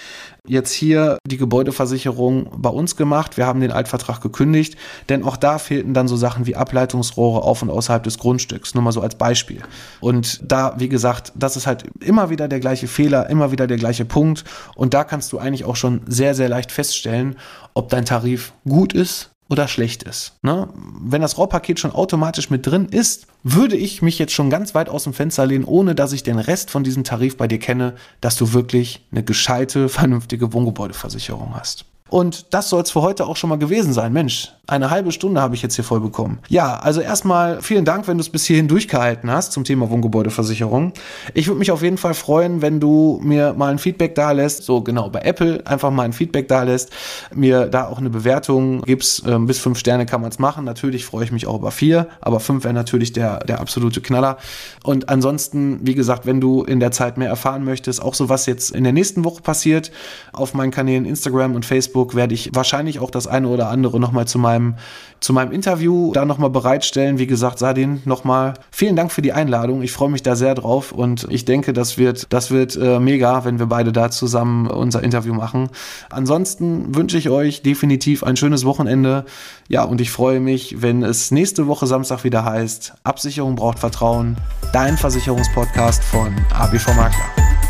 jetzt 0.45 0.71
hier 0.71 1.17
die 1.25 1.37
Gebäudeversicherung 1.37 2.49
bei 2.57 2.69
uns 2.69 2.95
gemacht. 2.95 3.37
Wir 3.37 3.45
haben 3.45 3.61
den 3.61 3.71
Altvertrag 3.71 4.21
gekündigt, 4.21 4.77
denn 5.07 5.23
auch 5.23 5.37
da 5.37 5.57
fehlten 5.57 5.93
dann 5.93 6.07
so 6.07 6.17
Sachen 6.17 6.45
wie 6.47 6.55
Ableitungsrohre 6.55 7.41
auf 7.43 7.61
und 7.61 7.69
außerhalb 7.69 8.03
des 8.03 8.17
Grundstücks. 8.17 8.73
Nur 8.73 8.83
mal 8.83 8.91
so 8.91 9.01
als 9.01 9.15
Beispiel. 9.15 9.61
Und 10.01 10.41
da, 10.43 10.75
wie 10.77 10.89
gesagt, 10.89 11.31
das 11.35 11.55
ist 11.55 11.65
halt 11.65 11.85
immer 12.01 12.29
wieder 12.29 12.47
der 12.47 12.59
gleiche 12.59 12.87
Fehler, 12.87 13.29
immer 13.29 13.51
wieder 13.51 13.67
der 13.67 13.77
gleiche 13.77 14.05
Punkt. 14.05 14.43
Und 14.75 14.93
da 14.93 15.03
kannst 15.03 15.31
du 15.31 15.39
eigentlich 15.39 15.65
auch 15.65 15.75
schon 15.75 16.01
sehr, 16.07 16.35
sehr 16.35 16.49
leicht 16.49 16.71
feststellen, 16.71 17.37
ob 17.73 17.89
dein 17.89 18.05
Tarif 18.05 18.53
gut 18.65 18.93
ist 18.93 19.31
oder 19.49 19.67
schlecht 19.67 20.03
ist. 20.03 20.33
Ne? 20.41 20.69
Wenn 20.73 21.21
das 21.21 21.37
RAW-Paket 21.37 21.79
schon 21.79 21.91
automatisch 21.91 22.49
mit 22.49 22.65
drin 22.65 22.85
ist, 22.85 23.27
würde 23.43 23.75
ich 23.75 24.01
mich 24.01 24.19
jetzt 24.19 24.33
schon 24.33 24.49
ganz 24.49 24.75
weit 24.75 24.89
aus 24.89 25.03
dem 25.03 25.13
Fenster 25.13 25.45
lehnen, 25.45 25.65
ohne 25.65 25.95
dass 25.95 26.13
ich 26.13 26.23
den 26.23 26.39
Rest 26.39 26.69
von 26.69 26.83
diesem 26.83 27.03
Tarif 27.03 27.35
bei 27.35 27.47
dir 27.47 27.59
kenne, 27.59 27.95
dass 28.21 28.35
du 28.35 28.53
wirklich 28.53 29.05
eine 29.11 29.23
gescheite, 29.23 29.89
vernünftige 29.89 30.53
Wohngebäudeversicherung 30.53 31.55
hast. 31.55 31.85
Und 32.09 32.53
das 32.53 32.69
soll 32.69 32.81
es 32.81 32.91
für 32.91 33.01
heute 33.01 33.25
auch 33.25 33.35
schon 33.35 33.49
mal 33.49 33.57
gewesen 33.57 33.93
sein. 33.93 34.13
Mensch, 34.13 34.51
eine 34.69 34.89
halbe 34.89 35.11
Stunde 35.11 35.41
habe 35.41 35.55
ich 35.55 35.61
jetzt 35.61 35.75
hier 35.75 35.83
voll 35.83 35.99
bekommen. 35.99 36.39
Ja, 36.47 36.77
also 36.77 37.01
erstmal 37.01 37.61
vielen 37.61 37.85
Dank, 37.85 38.07
wenn 38.07 38.17
du 38.17 38.21
es 38.21 38.29
bis 38.29 38.45
hierhin 38.45 38.67
durchgehalten 38.67 39.31
hast 39.31 39.51
zum 39.51 39.63
Thema 39.63 39.89
Wohngebäudeversicherung. 39.89 40.93
Ich 41.33 41.47
würde 41.47 41.59
mich 41.59 41.71
auf 41.71 41.81
jeden 41.81 41.97
Fall 41.97 42.13
freuen, 42.13 42.61
wenn 42.61 42.79
du 42.79 43.19
mir 43.23 43.53
mal 43.53 43.71
ein 43.71 43.79
Feedback 43.79 44.15
da 44.15 44.31
lässt. 44.31 44.63
So 44.63 44.81
genau, 44.81 45.09
bei 45.09 45.21
Apple 45.21 45.65
einfach 45.65 45.89
mal 45.91 46.03
ein 46.03 46.13
Feedback 46.13 46.47
da 46.47 46.63
lässt. 46.63 46.91
Mir 47.33 47.65
da 47.65 47.87
auch 47.87 47.97
eine 47.97 48.09
Bewertung 48.09 48.81
gibst. 48.81 49.23
Ähm, 49.27 49.47
bis 49.47 49.59
fünf 49.59 49.79
Sterne 49.79 50.05
kann 50.05 50.21
man 50.21 50.29
es 50.29 50.39
machen. 50.39 50.65
Natürlich 50.65 51.05
freue 51.05 51.23
ich 51.23 51.31
mich 51.31 51.47
auch 51.47 51.55
über 51.55 51.71
vier, 51.71 52.07
aber 52.21 52.39
fünf 52.39 52.63
wäre 52.63 52.73
natürlich 52.73 53.11
der, 53.11 53.39
der 53.39 53.61
absolute 53.61 54.01
Knaller. 54.01 54.37
Und 54.83 55.09
ansonsten, 55.09 55.79
wie 55.81 55.95
gesagt, 55.95 56.25
wenn 56.25 56.41
du 56.41 56.63
in 56.63 56.79
der 56.79 56.91
Zeit 56.91 57.17
mehr 57.17 57.29
erfahren 57.29 57.63
möchtest, 57.63 58.01
auch 58.01 58.13
so 58.13 58.29
was 58.29 58.45
jetzt 58.45 58.71
in 58.71 58.83
der 58.83 58.93
nächsten 58.93 59.23
Woche 59.23 59.41
passiert, 59.41 59.91
auf 60.31 60.53
meinen 60.53 60.71
Kanälen 60.71 61.05
Instagram 61.05 61.55
und 61.55 61.65
Facebook 61.65 61.98
werde 62.13 62.33
ich 62.33 62.51
wahrscheinlich 62.53 62.99
auch 62.99 63.11
das 63.11 63.27
eine 63.27 63.47
oder 63.47 63.69
andere 63.69 63.99
nochmal 63.99 64.27
zu 64.27 64.37
meinem 64.37 64.49
meinem, 64.49 64.75
zu 65.19 65.33
meinem 65.33 65.51
Interview 65.51 66.11
da 66.13 66.25
nochmal 66.25 66.49
bereitstellen. 66.49 67.19
Wie 67.19 67.27
gesagt, 67.27 67.59
Sadin, 67.59 68.01
nochmal 68.05 68.53
vielen 68.71 68.95
Dank 68.95 69.11
für 69.11 69.21
die 69.21 69.33
Einladung. 69.33 69.81
Ich 69.81 69.91
freue 69.91 70.09
mich 70.09 70.23
da 70.23 70.35
sehr 70.35 70.55
drauf 70.55 70.91
und 70.91 71.27
ich 71.29 71.45
denke, 71.45 71.73
das 71.73 71.97
wird, 71.97 72.31
das 72.31 72.51
wird 72.51 72.75
äh, 72.75 72.99
mega, 72.99 73.45
wenn 73.45 73.59
wir 73.59 73.65
beide 73.65 73.91
da 73.91 74.09
zusammen 74.09 74.67
unser 74.67 75.03
Interview 75.03 75.33
machen. 75.33 75.69
Ansonsten 76.09 76.95
wünsche 76.95 77.17
ich 77.17 77.29
euch 77.29 77.61
definitiv 77.61 78.23
ein 78.23 78.37
schönes 78.37 78.65
Wochenende. 78.65 79.25
Ja, 79.67 79.83
und 79.83 80.01
ich 80.01 80.11
freue 80.11 80.39
mich, 80.39 80.81
wenn 80.81 81.03
es 81.03 81.31
nächste 81.31 81.67
Woche 81.67 81.85
Samstag 81.85 82.23
wieder 82.23 82.45
heißt, 82.45 82.93
Absicherung 83.03 83.55
braucht 83.55 83.79
Vertrauen, 83.79 84.37
dein 84.73 84.97
Versicherungspodcast 84.97 86.03
von 86.03 86.33
ABV 86.53 86.87
Makler. 86.95 87.68